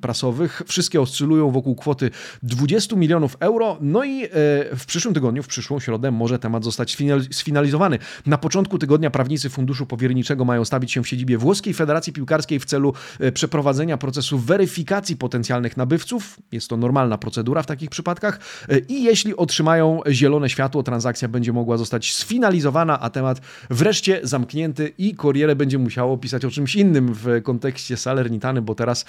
prasowych. 0.00 0.62
Wszystkie 0.66 1.00
oscylują 1.00 1.50
wokół 1.50 1.76
kwoty 1.76 2.10
20 2.42 2.96
milionów 2.96 3.36
euro. 3.40 3.78
No 3.80 4.04
i 4.04 4.24
e, 4.24 4.28
w 4.76 4.84
przyszłym 4.86 5.14
tygodniu, 5.14 5.42
w 5.42 5.46
przyszłą 5.46 5.80
środę 5.80 6.10
może 6.10 6.38
temat 6.38 6.64
zostać 6.64 6.96
sfinalizowany. 7.30 7.98
Na 8.26 8.38
początku 8.38 8.78
tygodnia 8.78 9.10
prawnicy 9.10 9.50
Funduszu 9.50 9.86
Powierniczego 9.86 10.44
mają 10.44 10.64
stawić 10.64 10.92
się 10.92 11.02
w 11.02 11.08
siedzibie 11.08 11.38
Włoskiej 11.38 11.74
Federacji 11.74 12.12
Piłkarskiej 12.12 12.60
w 12.60 12.64
celu 12.64 12.92
e, 13.20 13.32
przeprowadzenia 13.32 13.96
procesu 13.98 14.38
weryfikacji 14.38 15.16
potencjalnych 15.16 15.76
nabywców. 15.76 16.36
Jest 16.52 16.68
to 16.68 16.76
normalna 16.76 17.18
procedura 17.18 17.62
w 17.62 17.66
takich 17.66 17.90
przypadkach. 17.90 18.40
E, 18.68 18.78
I 18.78 19.02
jeśli 19.02 19.36
otrzymają 19.36 19.73
zielone 20.10 20.50
światło, 20.50 20.82
transakcja 20.82 21.28
będzie 21.28 21.52
mogła 21.52 21.76
zostać 21.76 22.14
sfinalizowana, 22.14 23.00
a 23.00 23.10
temat 23.10 23.40
wreszcie 23.70 24.20
zamknięty 24.22 24.92
i 24.98 25.14
Corriere 25.14 25.56
będzie 25.56 25.78
musiało 25.78 26.18
pisać 26.18 26.44
o 26.44 26.50
czymś 26.50 26.76
innym 26.76 27.14
w 27.14 27.42
kontekście 27.42 27.96
Salernitany, 27.96 28.62
bo 28.62 28.74
teraz 28.74 29.04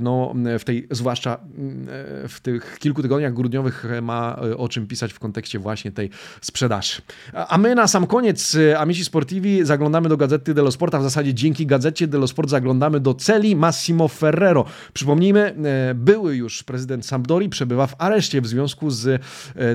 no, 0.00 0.34
w 0.58 0.64
tej, 0.64 0.86
zwłaszcza 0.90 1.38
w 2.28 2.40
tych 2.42 2.78
kilku 2.78 3.02
tygodniach 3.02 3.34
grudniowych 3.34 3.84
ma 4.02 4.36
o 4.56 4.68
czym 4.68 4.86
pisać 4.86 5.12
w 5.12 5.18
kontekście 5.18 5.58
właśnie 5.58 5.92
tej 5.92 6.10
sprzedaży. 6.40 7.02
A 7.48 7.58
my 7.58 7.74
na 7.74 7.86
sam 7.86 8.06
koniec, 8.06 8.56
Amici 8.78 9.04
Sportivi, 9.04 9.64
zaglądamy 9.64 10.08
do 10.08 10.16
Gazety 10.16 10.54
dello 10.54 10.70
Sport, 10.70 10.94
a 10.94 10.98
w 10.98 11.02
zasadzie 11.02 11.34
dzięki 11.34 11.66
Gazecie 11.66 12.06
dello 12.06 12.26
Sport 12.26 12.50
zaglądamy 12.50 13.00
do 13.00 13.14
celi 13.14 13.56
Massimo 13.56 14.08
Ferrero. 14.08 14.64
Przypomnijmy, 14.92 15.54
były 15.94 16.36
już 16.36 16.62
prezydent 16.62 17.06
Sampdori 17.06 17.48
przebywa 17.48 17.86
w 17.86 17.94
areszcie 17.98 18.40
w 18.40 18.46
związku 18.46 18.90
z 18.90 19.22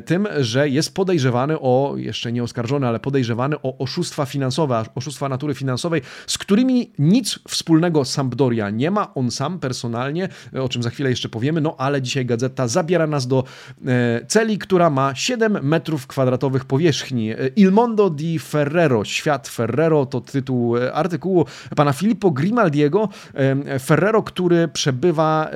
tym, 0.05 0.27
że 0.39 0.69
jest 0.69 0.95
podejrzewany 0.95 1.59
o, 1.59 1.93
jeszcze 1.97 2.31
nie 2.31 2.43
oskarżony, 2.43 2.87
ale 2.87 2.99
podejrzewany 2.99 3.55
o 3.63 3.77
oszustwa 3.77 4.25
finansowe, 4.25 4.83
oszustwa 4.95 5.29
natury 5.29 5.53
finansowej, 5.53 6.01
z 6.27 6.37
którymi 6.37 6.91
nic 6.99 7.39
wspólnego 7.47 8.05
Sampdoria 8.05 8.69
nie 8.69 8.91
ma. 8.91 9.13
On 9.13 9.31
sam 9.31 9.59
personalnie, 9.59 10.29
o 10.53 10.69
czym 10.69 10.83
za 10.83 10.89
chwilę 10.89 11.09
jeszcze 11.09 11.29
powiemy, 11.29 11.61
no 11.61 11.75
ale 11.77 12.01
dzisiaj 12.01 12.25
gazeta 12.25 12.67
zabiera 12.67 13.07
nas 13.07 13.27
do 13.27 13.43
e, 13.85 14.25
celi, 14.27 14.57
która 14.57 14.89
ma 14.89 15.15
7 15.15 15.57
metrów 15.61 16.07
kwadratowych 16.07 16.65
powierzchni. 16.65 17.29
Il 17.55 17.71
mondo 17.71 18.09
di 18.09 18.39
Ferrero, 18.39 19.05
świat 19.05 19.47
Ferrero, 19.47 20.05
to 20.05 20.21
tytuł 20.21 20.77
e, 20.77 20.93
artykułu 20.93 21.45
pana 21.75 21.93
Filippo 21.93 22.31
Grimaldiego. 22.31 23.09
E, 23.33 23.79
Ferrero, 23.79 24.23
który 24.23 24.67
przebywa 24.67 25.49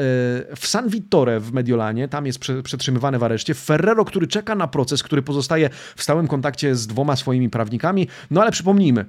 w 0.55 0.67
San 0.67 0.89
Vittore 0.89 1.39
w 1.39 1.53
Mediolanie, 1.53 2.07
tam 2.07 2.25
jest 2.25 2.39
przetrzymywany 2.63 3.19
w 3.19 3.23
areszcie. 3.23 3.53
Ferrero, 3.53 4.05
który 4.05 4.27
czeka 4.27 4.55
na 4.55 4.62
proces, 4.67 5.03
który 5.03 5.21
pozostaje 5.21 5.69
w 5.95 6.03
stałym 6.03 6.27
kontakcie 6.27 6.75
z 6.75 6.87
dwoma 6.87 7.15
swoimi 7.15 7.49
prawnikami. 7.49 8.07
No 8.31 8.41
ale 8.41 8.51
przypomnijmy, 8.51 9.05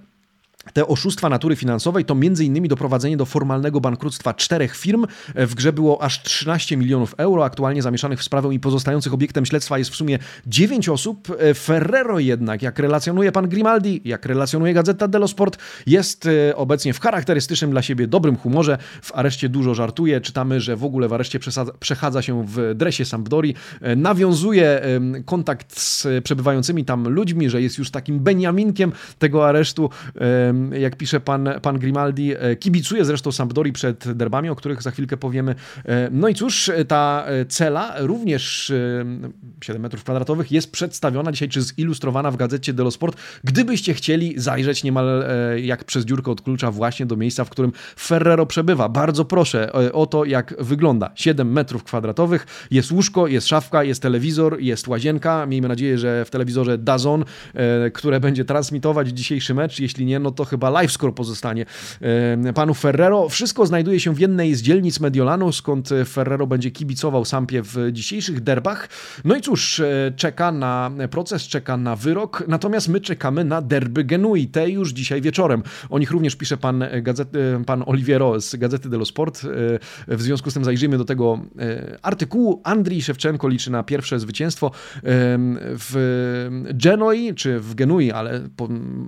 te 0.73 0.87
oszustwa 0.87 1.29
natury 1.29 1.57
finansowej 1.57 2.05
to 2.05 2.15
m.in. 2.15 2.69
doprowadzenie 2.69 3.17
do 3.17 3.25
formalnego 3.25 3.81
bankructwa 3.81 4.35
czterech 4.35 4.77
firm. 4.77 5.07
W 5.35 5.55
grze 5.55 5.73
było 5.73 6.03
aż 6.03 6.23
13 6.23 6.77
milionów 6.77 7.15
euro. 7.19 7.45
Aktualnie 7.45 7.83
zamieszanych 7.83 8.21
w 8.21 8.23
sprawę 8.23 8.55
i 8.55 8.61
pozostających 8.61 9.15
obiektem 9.15 9.47
śledztwa 9.47 9.79
jest 9.79 9.91
w 9.91 9.97
sumie 9.97 10.19
9 10.47 10.89
osób. 10.89 11.29
Ferrero 11.55 12.19
jednak, 12.19 12.63
jak 12.63 12.79
relacjonuje 12.79 13.33
pan 13.33 13.49
Grimaldi, 13.49 14.01
jak 14.05 14.27
relacjonuje 14.27 14.75
Gazeta 14.75 15.09
dello 15.09 15.29
Sport, 15.29 15.59
jest 15.87 16.27
e, 16.27 16.57
obecnie 16.57 16.93
w 16.93 17.01
charakterystycznym 17.01 17.71
dla 17.71 17.83
siebie 17.83 18.07
dobrym 18.07 18.37
humorze. 18.37 18.79
W 19.03 19.15
areszcie 19.15 19.49
dużo 19.49 19.75
żartuje. 19.75 20.21
Czytamy, 20.21 20.61
że 20.61 20.77
w 20.77 20.85
ogóle 20.85 21.09
w 21.09 21.13
areszcie 21.13 21.39
przechadza 21.81 22.23
się 22.23 22.47
w 22.47 22.75
dresie 22.75 23.05
Sampdori. 23.05 23.55
E, 23.81 23.97
nawiązuje 23.97 24.81
kontakt 25.25 25.81
z 25.81 26.07
przebywającymi 26.25 26.85
tam 26.85 27.09
ludźmi, 27.09 27.51
że 27.51 27.63
jest 27.63 27.79
już 27.79 27.91
takim 27.91 28.21
Beniaminkiem 28.21 28.93
tego 29.19 29.49
aresztu 29.49 29.91
jak 30.79 30.97
pisze 30.97 31.21
pan, 31.21 31.49
pan 31.63 31.79
Grimaldi, 31.79 32.33
e, 32.39 32.57
kibicuje 32.57 33.05
zresztą 33.05 33.33
Sampdori 33.33 33.73
przed 33.73 34.13
derbami, 34.13 34.49
o 34.49 34.57
których 34.57 34.83
za 34.83 34.91
chwilkę 34.91 35.17
powiemy. 35.17 35.55
E, 35.85 36.09
no 36.13 36.29
i 36.29 36.35
cóż, 36.35 36.71
ta 36.89 37.25
e, 37.27 37.47
cela, 37.47 37.95
również 37.99 38.73
7 39.65 39.83
metrów 39.83 40.05
kwadratowych, 40.05 40.53
jest 40.53 40.73
przedstawiona 40.73 41.33
dzisiaj, 41.33 41.49
czy 41.49 41.63
zilustrowana 41.63 42.31
w 42.31 42.37
gazecie 42.37 42.73
dello 42.73 42.91
Sport. 42.91 43.17
Gdybyście 43.45 43.95
chcieli 43.95 44.35
zajrzeć 44.37 44.85
niemal 44.85 45.25
jak 45.57 45.85
przez 45.85 46.05
dziurkę 46.05 46.31
od 46.31 46.43
klucza 46.43 46.71
właśnie 46.71 47.07
do 47.07 47.17
miejsca, 47.17 47.45
w 47.45 47.51
którym 47.51 47.73
Ferrero 47.99 48.47
przebywa. 48.47 48.89
Bardzo 48.89 49.25
proszę 49.25 49.73
o 49.93 50.07
to, 50.07 50.25
jak 50.25 50.55
wygląda. 50.59 51.11
7 51.15 51.53
metrów 51.53 51.85
kwadratowych, 51.85 52.47
jest 52.71 52.93
łóżko, 52.93 53.27
jest 53.27 53.49
szafka, 53.49 53.85
jest 53.85 54.03
telewizor, 54.03 54.61
jest 54.61 54.89
łazienka. 54.89 55.47
Miejmy 55.47 55.69
nadzieję, 55.69 55.99
że 55.99 56.25
w 56.25 56.31
telewizorze 56.31 56.79
Dazon, 56.79 57.25
które 57.93 58.21
będzie 58.21 58.45
transmitować 58.45 59.09
dzisiejszy 59.09 59.55
mecz. 59.55 59.81
Jeśli 59.81 60.07
nie, 60.07 60.19
no 60.19 60.31
to 60.31 60.44
chyba 60.45 60.81
livescore 60.81 61.13
pozostanie 61.13 61.67
panu 62.55 62.75
Ferrero. 62.75 63.29
Wszystko 63.29 63.67
znajduje 63.67 64.01
się 64.01 64.15
w 64.15 64.19
jednej 64.19 64.55
z 64.55 64.63
dzielnic 64.63 65.01
Mediolanu, 65.01 65.53
skąd 65.53 65.91
Ferrero 66.07 66.47
będzie 66.47 66.71
kibicował 66.71 67.25
Sampie 67.25 67.63
w 67.63 67.77
dzisiejszych 67.93 68.41
derbach. 68.41 68.89
No 69.25 69.37
i 69.37 69.41
cóż, 69.41 69.81
e, 69.81 70.13
czeka 70.17 70.53
na 70.53 70.91
proces, 71.11 71.43
czeka 71.43 71.77
na 71.77 71.97
wyrok, 71.97 72.45
natomiast 72.49 72.89
my 72.89 73.01
czekamy 73.01 73.45
na 73.45 73.63
derby 73.63 74.05
Genui, 74.05 74.47
te 74.47 74.71
już 74.71 74.93
dzisiaj 74.93 75.21
wieczorem. 75.21 75.63
O 75.91 75.99
nich 75.99 76.11
również 76.11 76.37
pisze 76.37 76.57
pan, 76.57 76.85
gazety, 77.03 77.61
pan 77.67 77.83
Oliviero 77.87 78.41
z 78.41 78.57
Gazety 78.57 78.89
dello 78.89 79.05
Sport. 79.05 79.45
E, 80.09 80.17
w 80.17 80.23
związku 80.23 80.51
z 80.51 80.55
tym 80.55 80.65
zajrzyjmy 80.65 80.99
do 80.99 81.05
tego 81.05 81.41
e, 81.59 81.99
artykułu. 82.03 82.61
Andrii 82.65 83.03
Szewczenko 83.03 83.49
liczy 83.49 83.71
na 83.71 83.83
pierwsze 83.83 84.21
zwycięstwo 84.21 84.71
w 85.03 86.49
Genoi, 86.75 87.35
czy 87.35 87.61
w 87.61 87.75
Genui, 87.75 88.13
ale 88.13 88.41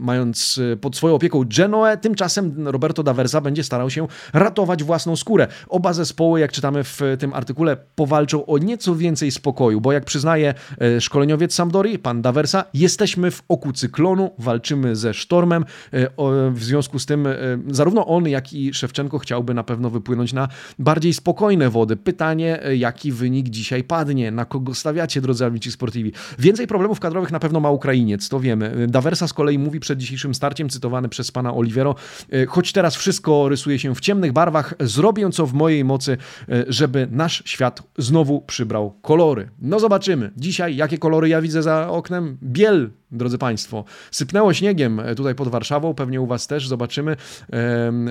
mając 0.00 0.60
pod 0.80 0.96
swoją 0.96 1.14
opieką 1.14 1.25
Genoe. 1.30 1.96
Tymczasem 1.96 2.68
Roberto 2.68 3.02
Daversa 3.02 3.40
będzie 3.40 3.64
starał 3.64 3.90
się 3.90 4.06
ratować 4.32 4.84
własną 4.84 5.16
skórę. 5.16 5.48
Oba 5.68 5.92
zespoły, 5.92 6.40
jak 6.40 6.52
czytamy 6.52 6.84
w 6.84 7.00
tym 7.18 7.34
artykule, 7.34 7.76
powalczą 7.94 8.46
o 8.46 8.58
nieco 8.58 8.94
więcej 8.94 9.30
spokoju, 9.30 9.80
bo 9.80 9.92
jak 9.92 10.04
przyznaje 10.04 10.54
e, 10.80 11.00
szkoleniowiec 11.00 11.54
Sampdori, 11.54 11.98
pan 11.98 12.22
Daversa, 12.22 12.64
jesteśmy 12.74 13.30
w 13.30 13.42
oku 13.48 13.72
cyklonu, 13.72 14.30
walczymy 14.38 14.96
ze 14.96 15.14
sztormem. 15.14 15.64
E, 15.92 16.08
w 16.50 16.64
związku 16.64 16.98
z 16.98 17.06
tym 17.06 17.28
zarówno 17.68 18.06
on, 18.06 18.28
jak 18.28 18.52
i 18.52 18.74
Szewczenko 18.74 19.18
chciałby 19.18 19.54
na 19.54 19.64
pewno 19.64 19.90
wypłynąć 19.90 20.32
na 20.32 20.48
bardziej 20.78 21.12
spokojne 21.12 21.70
wody. 21.70 21.96
Pytanie, 21.96 22.62
e, 22.62 22.76
jaki 22.76 23.12
wynik 23.12 23.48
dzisiaj 23.48 23.84
padnie, 23.84 24.30
na 24.30 24.44
kogo 24.44 24.74
stawiacie, 24.74 25.20
drodzy 25.20 25.44
amici 25.44 25.72
sportivi. 25.72 26.12
Więcej 26.38 26.66
problemów 26.66 27.00
kadrowych 27.00 27.32
na 27.32 27.40
pewno 27.40 27.60
ma 27.60 27.70
Ukrainiec, 27.70 28.28
to 28.28 28.40
wiemy. 28.40 28.86
Daversa 28.88 29.28
z 29.28 29.32
kolei 29.32 29.58
mówi 29.58 29.80
przed 29.80 29.98
dzisiejszym 29.98 30.34
starciem, 30.34 30.68
cytowany 30.68 31.08
przez 31.16 31.30
pana 31.30 31.54
Olivero. 31.54 31.94
E, 32.32 32.46
choć 32.46 32.72
teraz 32.72 32.96
wszystko 32.96 33.48
rysuje 33.48 33.78
się 33.78 33.94
w 33.94 34.00
ciemnych 34.00 34.32
barwach, 34.32 34.74
zrobię 34.80 35.30
co 35.30 35.46
w 35.46 35.52
mojej 35.52 35.84
mocy, 35.84 36.16
e, 36.48 36.64
żeby 36.68 37.08
nasz 37.10 37.42
świat 37.46 37.82
znowu 37.98 38.40
przybrał 38.40 38.94
kolory. 39.02 39.50
No 39.58 39.80
zobaczymy. 39.80 40.30
Dzisiaj 40.36 40.76
jakie 40.76 40.98
kolory 40.98 41.28
ja 41.28 41.40
widzę 41.40 41.62
za 41.62 41.88
oknem? 41.88 42.38
Biel, 42.42 42.90
drodzy 43.10 43.38
Państwo. 43.38 43.84
Sypnęło 44.10 44.54
śniegiem 44.54 45.00
e, 45.00 45.14
tutaj 45.14 45.34
pod 45.34 45.48
Warszawą, 45.48 45.94
pewnie 45.94 46.20
u 46.20 46.26
Was 46.26 46.46
też, 46.46 46.68
zobaczymy. 46.68 47.16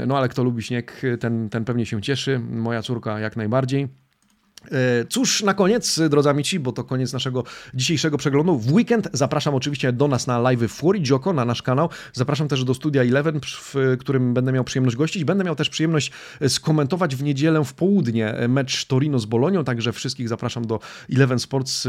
No 0.07 0.17
ale 0.17 0.29
kto 0.29 0.43
lubi 0.43 0.63
śnieg, 0.63 1.01
ten, 1.19 1.49
ten 1.49 1.65
pewnie 1.65 1.85
się 1.85 2.01
cieszy. 2.01 2.39
Moja 2.39 2.81
córka 2.81 3.19
jak 3.19 3.35
najbardziej. 3.35 4.04
E, 4.71 5.05
cóż, 5.05 5.43
na 5.43 5.53
koniec, 5.53 5.99
drodzy 6.09 6.29
amici, 6.29 6.59
bo 6.59 6.71
to 6.71 6.83
koniec 6.83 7.13
naszego 7.13 7.43
dzisiejszego 7.73 8.17
przeglądu. 8.17 8.57
W 8.57 8.73
weekend 8.73 9.09
zapraszam 9.13 9.55
oczywiście 9.55 9.93
do 9.93 10.07
nas 10.07 10.27
na 10.27 10.39
live 10.39 10.71
Fuori 10.71 11.01
Gioco, 11.01 11.33
na 11.33 11.45
nasz 11.45 11.61
kanał. 11.61 11.89
Zapraszam 12.13 12.47
też 12.47 12.63
do 12.63 12.73
Studia 12.73 13.01
Eleven, 13.01 13.39
w 13.43 13.75
którym 13.99 14.33
będę 14.33 14.51
miał 14.51 14.63
przyjemność 14.63 14.97
gościć. 14.97 15.23
Będę 15.23 15.43
miał 15.43 15.55
też 15.55 15.69
przyjemność 15.69 16.11
e, 16.41 16.49
skomentować 16.49 17.15
w 17.15 17.23
niedzielę 17.23 17.63
w 17.63 17.73
południe 17.73 18.33
e, 18.33 18.47
mecz 18.47 18.85
Torino 18.85 19.19
z 19.19 19.25
Bolonią, 19.25 19.63
także 19.63 19.93
wszystkich 19.93 20.29
zapraszam 20.29 20.67
do 20.67 20.79
Eleven 21.13 21.39
Sports, 21.39 21.87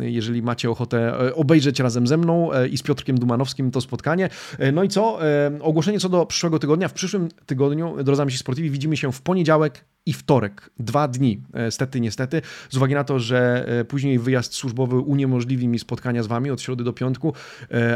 jeżeli 0.00 0.42
macie 0.42 0.70
ochotę 0.70 1.18
obejrzeć 1.34 1.80
razem 1.80 2.06
ze 2.06 2.16
mną 2.16 2.50
i 2.70 2.78
z 2.78 2.82
Piotrkiem 2.82 3.18
Dumanowskim 3.18 3.70
to 3.70 3.80
spotkanie. 3.80 4.28
No 4.72 4.82
i 4.82 4.88
co? 4.88 5.18
Ogłoszenie 5.60 6.00
co 6.00 6.08
do 6.08 6.26
przyszłego 6.26 6.58
tygodnia. 6.58 6.88
W 6.88 6.92
przyszłym 6.92 7.28
tygodniu, 7.46 8.04
drodzy 8.04 8.22
amici 8.22 8.38
sportivi, 8.38 8.70
widzimy 8.70 8.96
się 8.96 9.12
w 9.12 9.22
poniedziałek 9.22 9.84
i 10.08 10.12
wtorek. 10.12 10.70
Dwa 10.78 11.08
dni, 11.08 11.40
stety, 11.70 12.00
niestety, 12.00 12.42
z 12.70 12.76
uwagi 12.76 12.94
na 12.94 13.04
to, 13.04 13.18
że 13.18 13.68
później 13.88 14.18
wyjazd 14.18 14.54
służbowy 14.54 14.98
uniemożliwi 14.98 15.68
mi 15.68 15.78
spotkania 15.78 16.22
z 16.22 16.26
wami 16.26 16.50
od 16.50 16.62
środy 16.62 16.84
do 16.84 16.92
piątku, 16.92 17.32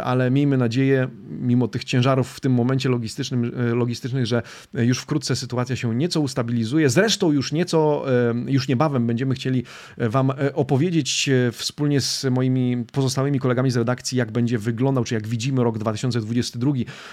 ale 0.04 0.30
miejmy 0.30 0.56
nadzieję, 0.56 1.08
mimo 1.30 1.68
tych 1.68 1.84
ciężarów 1.84 2.32
w 2.32 2.40
tym 2.40 2.52
momencie 2.52 2.88
logistycznym, 2.88 3.52
logistycznych, 3.74 4.26
że 4.26 4.42
już 4.74 4.98
wkrótce 4.98 5.36
sytuacja 5.36 5.76
się 5.76 5.94
nieco 5.94 6.20
ustabilizuje. 6.20 6.90
Zresztą 6.90 7.32
już 7.32 7.52
nieco, 7.52 8.04
już 8.46 8.68
niebawem 8.68 9.06
będziemy 9.06 9.34
chcieli 9.34 9.64
wam 9.98 10.32
opowiedzieć 10.54 11.30
wspólnie 11.52 12.00
z 12.00 12.24
moimi 12.24 12.84
pozostałymi 12.92 13.38
kolegami 13.38 13.70
z 13.70 13.76
redakcji, 13.76 14.18
jak 14.18 14.32
będzie 14.32 14.58
wyglądał, 14.58 15.04
czy 15.04 15.14
jak 15.14 15.26
widzimy 15.26 15.64
rok 15.64 15.78
2022 15.78 16.72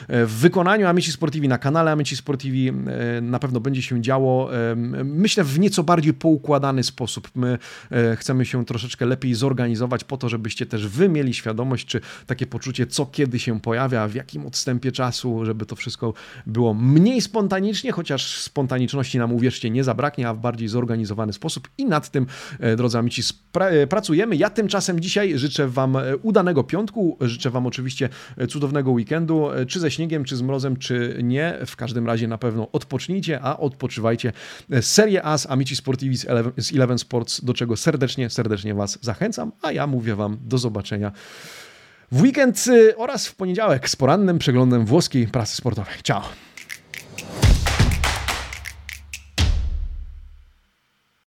w 0.09 0.33
wykonaniu 0.39 0.87
Amici 0.87 1.11
Sportivi 1.11 1.47
na 1.47 1.57
kanale 1.57 1.91
Amici 1.91 2.15
Sportivi 2.15 2.69
e, 2.69 3.21
na 3.21 3.39
pewno 3.39 3.59
będzie 3.59 3.81
się 3.81 4.01
działo, 4.01 4.55
e, 4.55 4.75
myślę, 5.03 5.43
w 5.43 5.59
nieco 5.59 5.83
bardziej 5.83 6.13
poukładany 6.13 6.83
sposób. 6.83 7.29
My 7.35 7.57
e, 7.91 8.15
chcemy 8.15 8.45
się 8.45 8.65
troszeczkę 8.65 9.05
lepiej 9.05 9.35
zorganizować 9.35 10.03
po 10.03 10.17
to, 10.17 10.29
żebyście 10.29 10.65
też 10.65 10.87
wy 10.87 11.09
mieli 11.09 11.33
świadomość, 11.33 11.85
czy 11.85 12.01
takie 12.27 12.47
poczucie, 12.47 12.87
co 12.87 13.05
kiedy 13.05 13.39
się 13.39 13.59
pojawia, 13.59 14.07
w 14.07 14.15
jakim 14.15 14.45
odstępie 14.45 14.91
czasu, 14.91 15.45
żeby 15.45 15.65
to 15.65 15.75
wszystko 15.75 16.13
było 16.45 16.73
mniej 16.73 17.21
spontanicznie, 17.21 17.91
chociaż 17.91 18.39
spontaniczności 18.39 19.17
nam, 19.17 19.33
uwierzcie, 19.33 19.69
nie 19.69 19.83
zabraknie, 19.83 20.29
a 20.29 20.33
w 20.33 20.39
bardziej 20.39 20.67
zorganizowany 20.67 21.33
sposób 21.33 21.67
i 21.77 21.85
nad 21.85 22.09
tym, 22.09 22.25
drodzy 22.77 22.97
amici, 22.97 23.21
pracujemy. 23.89 24.35
Ja 24.35 24.49
tymczasem 24.49 24.99
dzisiaj 24.99 25.37
życzę 25.37 25.67
Wam 25.67 25.97
udanego 26.21 26.63
piątku, 26.63 27.17
życzę 27.21 27.49
Wam 27.49 27.65
oczywiście 27.67 28.09
cudownego 28.49 28.91
weekendu, 28.91 29.47
czy 29.67 29.79
ze 29.79 29.91
śniegiem, 29.91 30.23
czy 30.23 30.35
z 30.35 30.41
mrozem, 30.41 30.77
czy 30.77 31.19
nie. 31.23 31.57
W 31.65 31.75
każdym 31.75 32.07
razie 32.07 32.27
na 32.27 32.37
pewno 32.37 32.71
odpocznijcie, 32.71 33.39
a 33.41 33.57
odpoczywajcie. 33.57 34.33
Serie 34.81 35.23
A 35.23 35.37
z 35.37 35.49
Amici 35.49 35.75
Sportivi 35.75 36.17
z 36.17 36.25
Eleven, 36.25 36.53
z 36.57 36.73
Eleven 36.73 36.99
Sports, 36.99 37.45
do 37.45 37.53
czego 37.53 37.77
serdecznie, 37.77 38.29
serdecznie 38.29 38.73
Was 38.73 38.99
zachęcam, 39.01 39.51
a 39.61 39.71
ja 39.71 39.87
mówię 39.87 40.15
Wam 40.15 40.37
do 40.41 40.57
zobaczenia 40.57 41.11
w 42.11 42.21
weekend 42.21 42.67
y, 42.67 42.97
oraz 42.97 43.27
w 43.27 43.35
poniedziałek 43.35 43.89
z 43.89 43.95
porannym 43.95 44.39
przeglądem 44.39 44.85
włoskiej 44.85 45.27
prasy 45.27 45.55
sportowej. 45.55 45.93
Ciao! 46.03 46.48